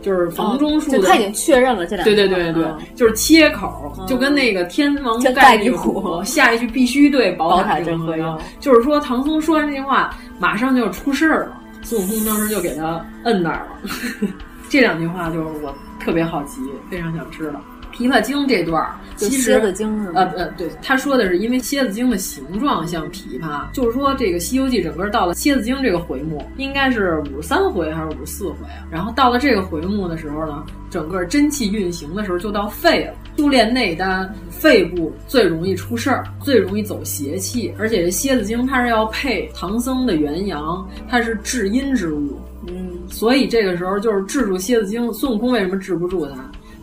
[0.00, 0.98] 就是房中术的。
[0.98, 2.14] 哦、他已经确认了这两句。
[2.14, 8.38] 对对对对，嗯、就是切口，嗯、就跟那个天王盖地虎，下一句必须对宝塔镇河妖。
[8.60, 11.62] 就是说，唐僧说完这句话，马上就要出事儿了。
[11.82, 14.28] 孙悟空当时就给他摁那儿了。
[14.68, 16.60] 这两句话就是我特别好奇，
[16.90, 17.60] 非常想知道。
[17.96, 18.86] 琵琶精这段
[19.16, 28.84] 其实蝎子精是呃呃，对，他说的是因为蝎子精的形状像琵琶，就是说这个《西游记》整个到了蝎子精这个回目，应该是五十三回还是五十四回啊？
[28.90, 42.38] 然后到了这个回目的时候呢，整个真气运行的时候就到肺了，修炼内丹，肺部最容易出事儿，最容易走邪气，而且这蝎子精它是要配唐僧的元阳，它是至阴之物，
[42.68, 46.34] 嗯，所以这个时候就是治住蝎子精，孙悟空为什么治不住他？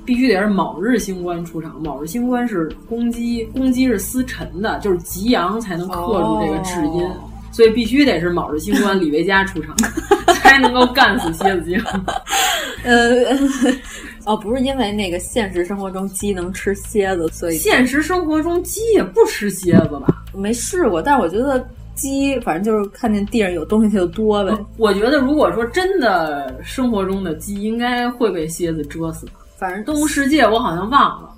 [0.05, 9.75] 必须得是卯日星官出场，卯日星官是公鸡，公鸡是司辰的，就是吉阳才能克住这个至阴，哦、所以必须得是卯日星官李维嘉出场，
[10.41, 11.81] 才能够干死蝎子精。
[12.83, 13.25] 呃，
[14.25, 20.23] 哦，不是因为那个现实生活中鸡能吃蝎子，所以现实生活中鸡也不吃蝎子吧？
[20.35, 24.53] 没试过，但是我觉得鸡，反正就是看见地上有东西它就多呗。
[24.75, 29.25] 我觉得如果说真的生活中的鸡，应该会被蝎子蛰死。
[29.63, 31.29] 反正动物世界我好像忘了，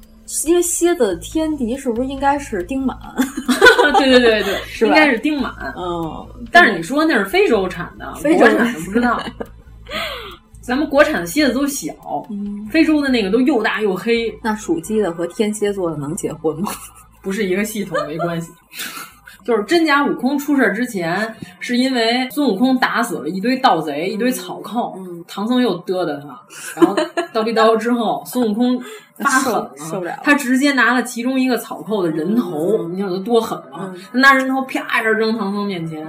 [0.48, 2.98] 因为蝎子的天敌是不是应该是丁满？
[4.00, 5.54] 对对对对， 是应该是丁满。
[5.78, 9.22] 嗯，但是你说那是非洲产的，非洲产的不知道。
[10.60, 11.94] 咱们国产的蝎子都小，
[12.32, 14.36] 嗯、非洲的那个都又大又黑。
[14.42, 16.72] 那属鸡的和天蝎座的能结婚吗？
[17.22, 18.52] 不是一个系统，没关系。
[19.46, 26.42] 就是真假悟空出事之前，是因为孙悟空打死了一堆盗贼、一堆草寇，嗯、唐僧又嘚嘚他，
[26.76, 26.96] 然后
[27.32, 28.82] 叨逼叨之后，孙悟空
[29.18, 33.94] 发狠了，受不了，他直接拿了其中一个草寇的人头，嗯、你想他多狠吗？
[34.12, 36.04] 他拿人头啪一下扔唐僧面前，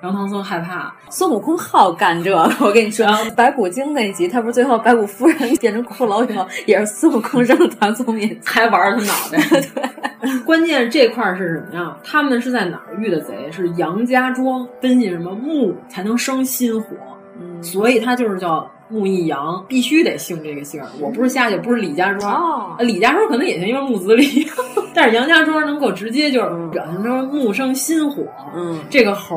[0.00, 0.94] 然后唐僧害怕。
[1.10, 3.06] 孙悟空好干这个，我跟你说，
[3.36, 9.60] 白骨精那集，他不是最后白骨夫人 变成骷髅以后，也是孙悟空扔唐僧面前，还玩他脑袋。
[10.20, 11.96] 对， 关键这块是什么呀？
[12.04, 13.50] 他们是在哪儿遇的贼？
[13.50, 16.96] 是杨家庄，分析什么木才能生心火，
[17.40, 20.82] 嗯、所以他就是叫木易杨，必须得姓这个姓。
[21.00, 24.46] 我不是瞎写，不是李家庄，哦、李家庄可能也姓，因为木子李，
[24.94, 28.22] 但是杨家庄能够直接就是表现成木生心火。
[28.54, 29.36] 嗯，这个猴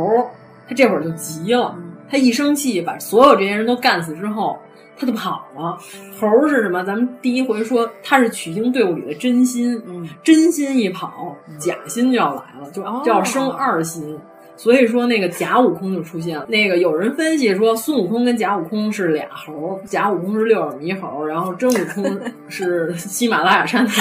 [0.67, 1.73] 他这会儿就急了，
[2.09, 4.59] 他一生气把所有这些人都干死之后。
[4.97, 5.77] 他就跑了。
[6.17, 6.81] 猴是什么？
[6.85, 14.17] 咱们第一回说他是取经队伍里的真心，嗯，真心一跑，假心就要来了，就就要生二心。
[14.57, 16.45] 所以说那个假悟空就出现了。
[16.47, 23.91] 那个有人分析说，孙悟空跟假悟空是俩猴，假悟空是六耳猕猴，然后真悟空是喜马拉雅山的。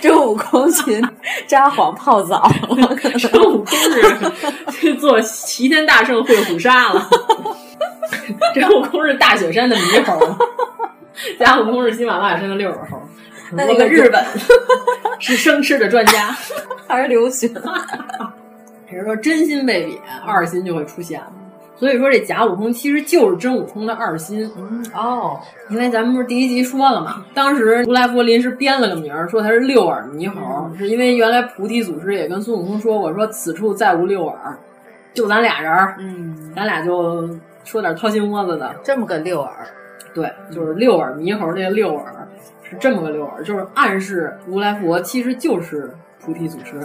[0.00, 1.02] 真悟空去
[1.46, 7.08] 札幌泡澡了， 真悟空是去做齐天大圣会虎鲨了。
[8.54, 10.36] 真悟空是大雪山的猕猴，
[11.38, 13.00] 假悟空是喜马拉雅山的六耳猴。
[13.52, 14.22] 那个日本
[15.18, 16.36] 是生吃的专家，
[16.86, 17.52] 还是流行？
[18.88, 21.32] 比如说真心被贬，二心就会出现了。
[21.76, 24.50] 所以说这假悟空其实就是真悟空的二心。
[24.58, 25.38] 嗯哦，
[25.70, 34.58] 因为咱们不是第一集说了嘛，当时如来佛临时编了个名儿，说他是六耳猕猴，嗯、是因为原来菩提祖师也跟孙悟空说过，说此处再无六耳，
[35.14, 37.28] 就咱俩人儿，嗯，咱俩就
[37.62, 39.54] 说点掏心窝子的，这么个六耳，
[40.12, 42.26] 对，就是六耳猕猴那个六耳
[42.68, 45.92] 是这么个六耳，就是暗示如来佛其实就是。
[46.20, 46.76] 菩提祖师，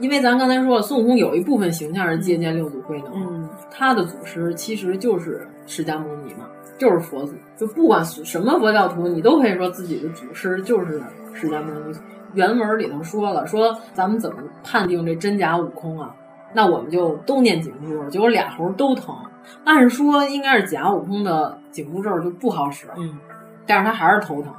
[0.00, 7.32] 因为咱刚才说了，孙悟空有一部分形象是借鉴六祖慧能，嗯，他的祖师其实就是释迦牟尼嘛，就是佛祖。
[7.56, 11.98] 就不管什么佛教徒，你都可以说自己的祖师就是释迦牟尼。
[12.34, 16.14] 原文里头说了，说咱们怎么判定这真假悟空啊？
[16.52, 19.16] 那我们就都念紧箍咒，结果俩猴都疼。
[19.64, 23.18] 按说应该是假悟空的紧箍咒就不好使，嗯，
[23.66, 24.52] 但是他还是头疼。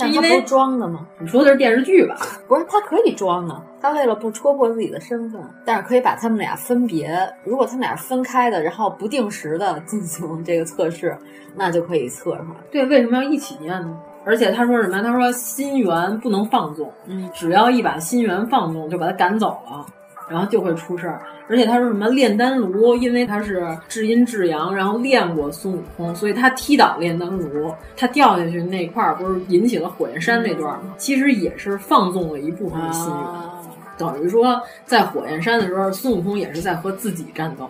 [0.00, 1.06] 但他不是装的吗？
[1.18, 2.16] 你说的是电视剧吧？
[2.48, 3.62] 不是，他可以装啊。
[3.80, 7.10] 他为了不戳破自己的身份，但是可以把他们俩分别。
[7.44, 11.16] 如果他们俩是分开的，然后不定时的进行这个测试，
[11.56, 12.56] 那就可以测出来。
[12.70, 13.96] 对，为什么要一起念呢？
[14.22, 15.02] 而且他说什么？
[15.02, 19.86] 他说心源不能放纵，嗯，只要一把心源放纵，就把他赶走了，
[20.30, 21.20] 然后就会出事儿。
[21.48, 30.94] 而且他说什么炼丹炉，因为他是至阴至阳，然后练过孙悟空，所以他踢倒炼丹炉，他掉下去那块儿不是引起了火焰山那段吗？
[30.96, 33.60] 其实也是放纵了一部分的心源，啊、
[33.98, 37.68] 等于说在火焰山的时候，孙悟空也是在和自己战斗，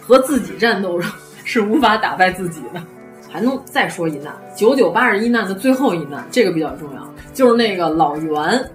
[0.00, 1.00] 和自己战斗
[1.44, 2.82] 是无法打败自己的。
[3.32, 8.68] 还能再说一难，九九八十一难的最后一难，这个比较重要，就是那个老袁，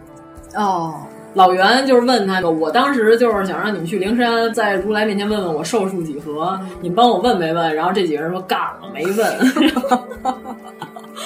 [0.55, 0.95] 哦。
[1.35, 7.75] 老袁就是问他，我当时就是想让你们去灵山，在如来面前问问我寿数几何，你们帮我问没问？
[7.75, 9.15] 然后这几个人说干了，没问。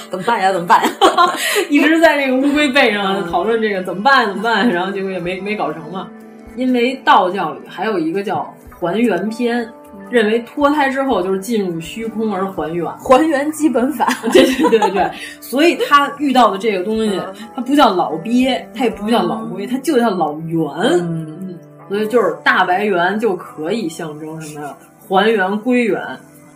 [0.10, 0.52] 怎么办呀？
[0.52, 0.90] 怎么办呀？
[1.70, 4.28] 一直在这个乌龟背上讨论这个怎么办？
[4.28, 4.68] 怎么办？
[4.68, 6.08] 然后结果也没没搞成嘛。
[6.56, 9.72] 因为道教里还有一个叫还原篇。
[10.10, 14.08] 认为脱胎之后就是进入虚空而还原，还原基本法。
[14.34, 17.22] 对对对对，所以他遇到的这个东西，
[17.56, 20.62] 它不叫老鳖，它也不叫老龟，它就叫老猿。
[21.02, 21.58] 嗯，
[21.88, 24.76] 所以就是大白猿就可以象征什么呀？
[25.08, 26.02] 还原归元。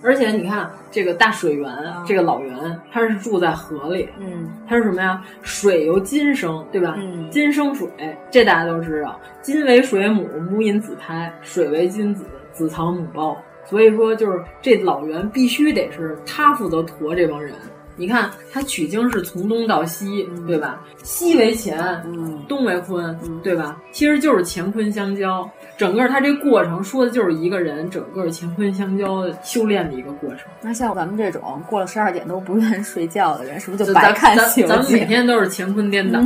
[0.06, 1.72] 而且你看这个大水源，
[2.06, 2.54] 这个老猿，
[2.92, 5.22] 它是住在河里，嗯，它是什么呀？
[5.42, 6.96] 水由金生，对吧？
[6.98, 7.88] 嗯，金生水，
[8.30, 9.18] 这大家都知道。
[9.42, 12.26] 金为水母，母引子胎；水为金子。
[12.54, 13.36] 子藏母包，
[13.66, 17.54] 所以说就是这老袁必须得是他负责驮这帮人。
[17.96, 20.82] 你看他取经是从东到西，嗯、对吧？
[21.04, 23.80] 西为乾，嗯，东为坤，嗯、对吧？
[23.92, 25.48] 其实就是乾坤相交，
[25.78, 30.40] 整个他这过程说的就是一个人整个乾坤相交修炼的一个过程。
[30.60, 34.36] 那像咱们这种过了十二点都不愿意睡觉的人，是不是就白看《？
[34.68, 36.20] 咱们每天都是乾坤颠倒。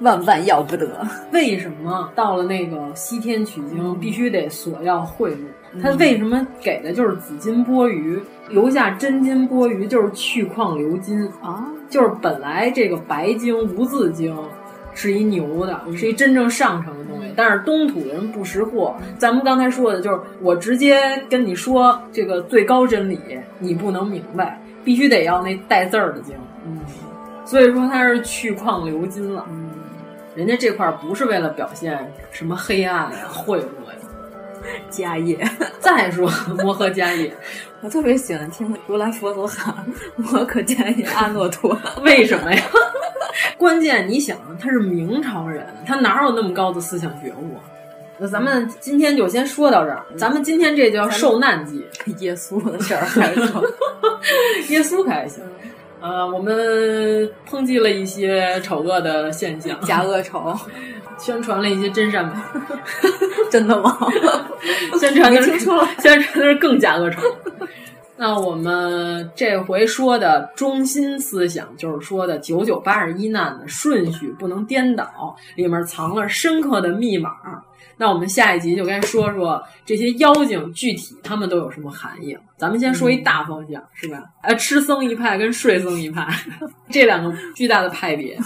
[0.00, 1.06] 万万要不得。
[1.32, 5.82] 为什么到了那个西天取经必须得索要贿赂？
[5.82, 11.66] 他为什么给的就是紫金钵盂，留下真金钵盂就是去矿流金啊？
[11.88, 14.36] 就是本来这个白经无字经
[14.94, 18.94] 是一牛的，是一真正上乘的东西，但是东土人不识货。
[19.18, 23.18] 咱们刚才说的就是我直接跟你说这个最高真理，
[23.58, 26.36] 你不能明白，必须得要那带字儿的经。
[26.64, 26.78] 嗯，
[27.44, 29.44] 所以说他是去矿流金了。
[29.50, 29.63] 嗯，
[30.34, 33.68] 人家这块不是为了表现什么黑暗呀、贿赂呀。
[34.90, 35.38] 迦叶，
[35.78, 36.26] 再说
[36.62, 37.32] 摩诃迦叶，
[37.82, 39.74] 我特别喜欢听如来佛祖喊
[40.16, 42.62] 摩诃迦叶阿 耨多，为什么呀？
[43.58, 47.58] 关键你想，他是明朝人，他哪有那么高的思想觉悟？
[48.16, 50.02] 那咱们今天就先说到这儿。
[50.16, 51.84] 咱们今天这叫受难记，
[52.18, 53.40] 耶稣的事儿还是
[54.72, 55.42] 耶稣开心。
[56.04, 56.54] 呃，我们
[57.48, 60.54] 抨击了一些丑恶的现象，假恶丑。
[61.16, 62.34] 宣传了一些真善美，
[63.50, 63.96] 真的吗？
[65.00, 67.22] 宣传的是宣传的是更假恶丑。
[68.18, 77.30] 那我们这回说的中心思想，就是说的九九八十一难的顺序不能颠倒，里面藏了深刻的密码。
[77.96, 82.36] 那我们下一集就该说说这些妖精具体他们都有什么含义。
[82.56, 84.22] 咱们先说一大方向，是吧？
[84.42, 86.26] 呃，吃僧一派跟睡僧一派
[86.90, 88.38] 这两个巨大的派别。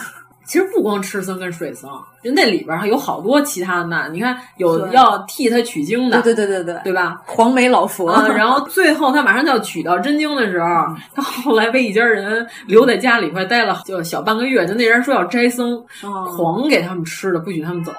[0.45, 1.91] 其实不光吃僧跟睡僧，
[2.25, 4.11] 就那里边还有好多其他的难。
[4.11, 7.21] 你看，有要替他取经的，对对对对对，对吧？
[7.27, 10.67] 黄眉老佛、啊，然后最后他马上就要取到真经的时候，
[11.15, 17.93] 他后来被一家人留在家里快待了就小半个月，就那人说要斋僧，狂给他们吃的，不许他们走，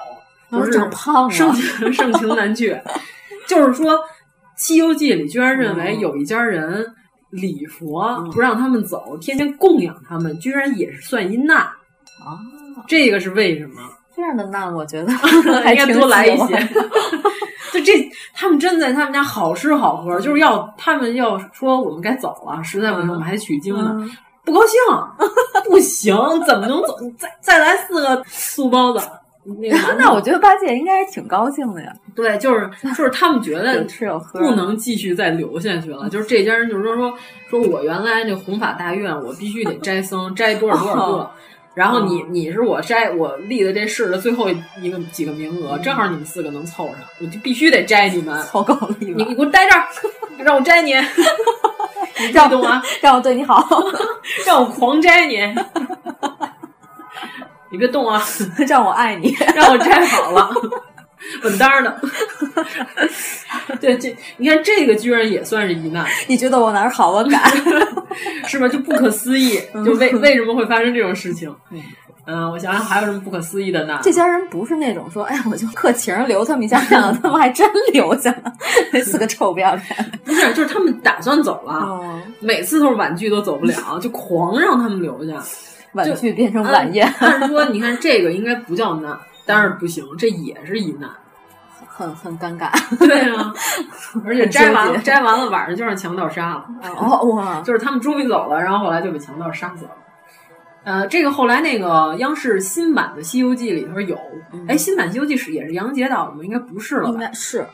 [0.50, 2.82] 就是长胖了，盛情 盛情难却。
[3.46, 3.92] 就是说，
[4.56, 6.86] 《西游记》里居然认为有一家人
[7.30, 11.58] 礼佛不让他们走，天天供养他们，居然也是算一难。
[11.58, 12.38] 啊，
[12.86, 13.80] 这个是为什么？
[14.14, 15.12] 这样的难，我觉得
[15.72, 16.68] 应该多来一些。
[17.72, 23.96] 就这，他们真在他们家好吃好喝，就是要他们要说我们该走了，实在不行我们还取经呢，
[24.44, 24.78] 不高兴，
[25.70, 26.14] 不行，
[26.46, 26.98] 怎么能走？
[27.16, 29.08] 再再来四个素包子。
[29.44, 31.92] 那 个那我觉得八戒应该挺高兴的呀。
[32.14, 33.84] 对，就是就是他们觉得
[34.32, 36.08] 不能继续再留下去了。
[36.08, 37.14] 就是这家人就是说说
[37.48, 41.30] 说我原来那弘法大愿，我必须得摘僧，摘多少多少个。
[41.72, 44.50] 然后你你是我摘我立的这事的最后
[44.82, 49.86] 一个几个名额，正好你们四个能凑上，我就必须得摘你们，凑够了，你你给我待这儿，
[50.44, 50.92] 让我摘你，
[52.26, 53.64] 你别动啊，让我对你好，
[54.44, 55.36] 让我狂摘你，
[57.70, 58.22] 你别动啊，
[58.68, 60.50] 让我爱你， 让我摘好了，
[61.44, 62.00] 稳当的。
[63.80, 67.40] 对，这你看这个居然也算是一难，你觉得我哪儿好，我敢。
[68.46, 68.66] 是吧？
[68.68, 71.54] 就不可思议，就为为什么会发生这种事情？
[72.26, 73.98] 嗯，我想想还有什么不可思议的呢？
[74.02, 76.80] 这家人不是那种说，哎呀，我就客情留他们一下，
[77.22, 78.52] 他们还真留下了，
[78.92, 79.84] 那四个臭不要脸。
[80.24, 82.00] 不是，就是他们打算走了，
[82.40, 85.42] 每次都是婉拒都走不了，就狂让他们留下，
[85.92, 87.06] 婉拒变成晚宴。
[87.18, 91.10] 按说你看这个应该不叫难，但是不行，这也是一难。
[91.86, 92.70] 很很尴尬，
[93.06, 93.52] 对啊，
[94.24, 96.64] 而且摘完了，摘完了晚上就让强盗杀了。
[96.96, 99.90] 哦哇，就是他们终于走了，然后后来就被强盗杀死了。
[100.82, 104.18] 呃，这个后来那个央视新版的《西游记》里头有，
[104.66, 106.38] 哎，新版《西游记》是也是杨洁导的吗？
[106.42, 107.66] 应该不是了，应该是。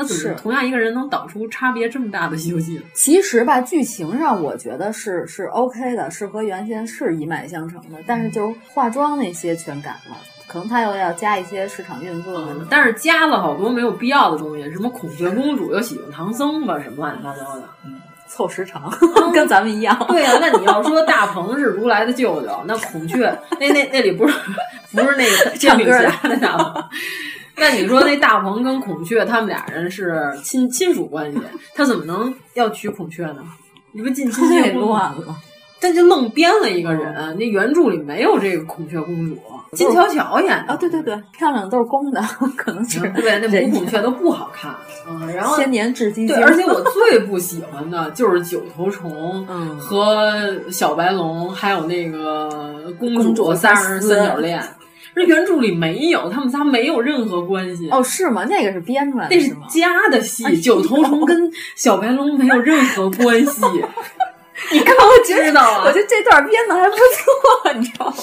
[0.00, 2.78] 那怎么同样一个人能导出差别这么大的《西游记》？
[2.94, 10.16] 其实吧，剧情上我觉得是是 OK 的，是和原先是一脉相承的，但是就是化妆那些全改了。
[10.46, 18.90] 可能他又要加一些市场运作，嗯、但是加了好多没有必要的东西，什么孔雀公主又喜欢唐僧吧，什么乱七八糟的，嗯，凑时长，
[19.32, 19.96] 跟咱们一样。
[20.08, 23.18] 对呀、啊，那你要说大鹏是如来的舅舅，那孔雀
[23.60, 24.34] 那那那里不是
[24.90, 26.82] 不是那个 煎饼侠的大鹏？
[27.60, 31.38] 那你说那大鹏跟孔雀他们俩人是亲亲属关系，
[31.74, 33.44] 他怎么能要娶孔雀呢？
[33.92, 35.36] 你不近亲太 乱了。
[35.82, 39.38] 但就愣编了一个人，那原著里没有这个孔雀公主，
[39.72, 42.20] 金巧巧演的啊，对对对，漂亮的都是公的，
[42.54, 44.74] 可能是对那母孔雀都不好看，
[45.08, 49.46] 嗯，然后千年至今对，而且我最不喜欢的就是九头虫
[49.78, 50.30] 和
[50.70, 54.62] 小白龙，还有那个公主三人三角恋。
[55.20, 57.88] 这原著里没有，他们仨没有任何关系。
[57.90, 58.46] 哦，是吗？
[58.48, 60.58] 那个是编出来的，那是加的戏。
[60.60, 63.62] 九头虫跟小白龙没有任何关系。
[64.72, 68.14] 你看，我 知道啊，我觉得这段编的还不错，你知道吗？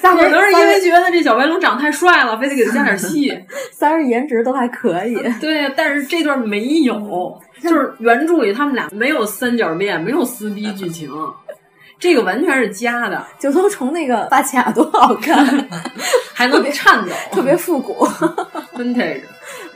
[0.00, 3.32] 可能是因为觉得这小白龙长太帅了，非得给他加点戏。
[3.72, 5.14] 三人颜值都还可以。
[5.40, 11.08] 对，但是这段没有，就是原著里他们俩没有三角恋，没有撕逼剧情。
[11.98, 13.24] 这个完全是加的。
[13.38, 15.44] 九头虫那个发卡多好看，
[16.32, 18.06] 还能颤抖， 特别复古
[18.76, 19.22] ，vintage。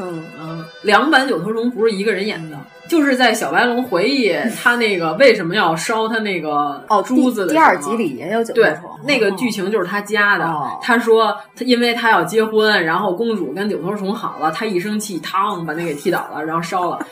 [0.00, 2.56] 嗯嗯，两版九头虫不是一个人演的，
[2.88, 4.32] 就是在小白龙回忆
[4.62, 10.44] 他那个为什么要烧他那个哦珠子的第二集里也有九头对虫，那个剧情就是他加的。
[10.44, 17.06] 哦他说他因为他要结婚，然后公主跟九头虫好了，他一生气，嘡把那给踢倒了，然后烧了。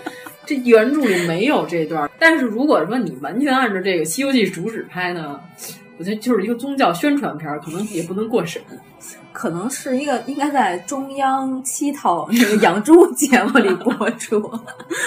[0.46, 5.40] 这原著里没有这段，但是如果说你完全按照这个《西游记》主旨拍呢，
[5.98, 8.62] 我觉得就是一个宗教宣传片，可能也不能过审。
[9.32, 14.50] 可能是一个应该在中央七套那个养猪节目里播出。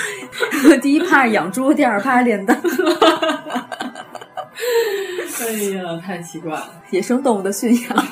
[0.82, 2.56] 第一趴是养猪，第二趴是炼丹。
[5.42, 6.70] 哎呀，太奇怪了！
[6.92, 8.08] 野生动物的驯养。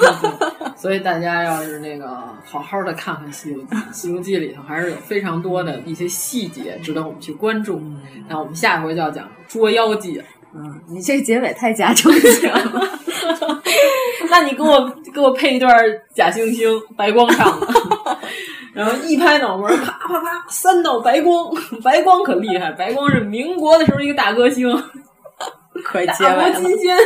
[0.75, 2.07] 所以大家要是那个
[2.45, 7.81] 好好的看看《西游记》，《西游记》里头还是有非常多的一些细节值得我们去关注。
[8.27, 10.17] 那我们下回就要讲《捉妖记》。
[10.57, 12.89] 嗯，你这结尾太假正经了。
[14.29, 15.71] 那你给我给我配一段
[16.15, 17.67] 假惺惺白光唱的，
[18.73, 21.49] 然后一拍脑门，啪啪啪，三道白光，
[21.83, 24.69] 白光可厉害，白光是民国的时候一个大歌星，
[25.83, 26.97] 可以结大尾国期间。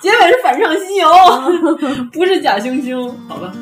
[0.00, 1.08] 结尾是反唱西游，
[2.12, 3.52] 不是假惺惺，好吧？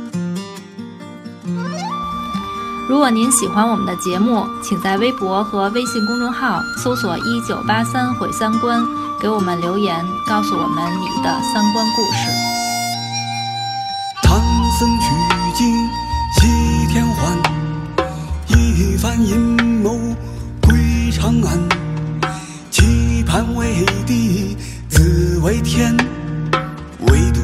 [2.86, 8.84] 如果您喜欢我们的节目，请在微博和微信公众号搜索“一九八三毁三观”，
[9.18, 12.28] 给我们留言，告诉我们你的三观故事。
[14.22, 14.38] 唐
[14.78, 15.06] 僧取
[15.54, 15.88] 经
[16.34, 17.38] 西天还，
[18.48, 19.98] 一番阴谋
[20.60, 21.58] 归长安。
[22.70, 24.58] 棋盘为地，
[24.90, 25.96] 自为天，
[27.08, 27.40] 唯独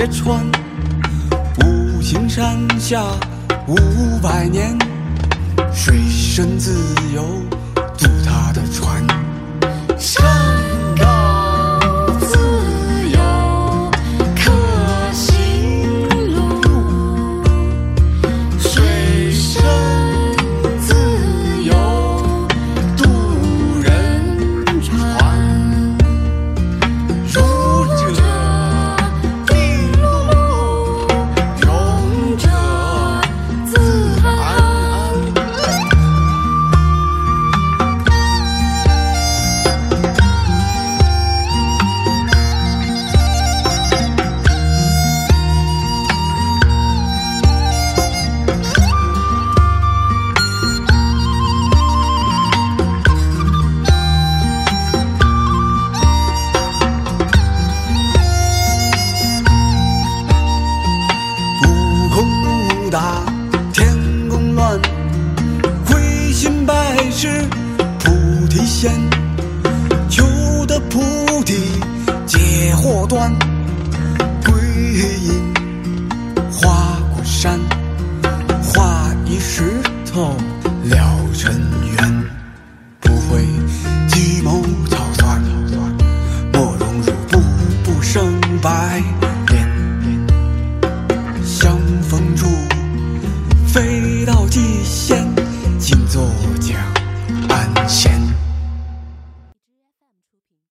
[0.00, 0.50] 小鞋穿。
[1.62, 3.04] 五行山下
[3.66, 3.76] 五
[4.22, 4.74] 百年，
[5.74, 6.74] 水深自
[7.14, 7.22] 由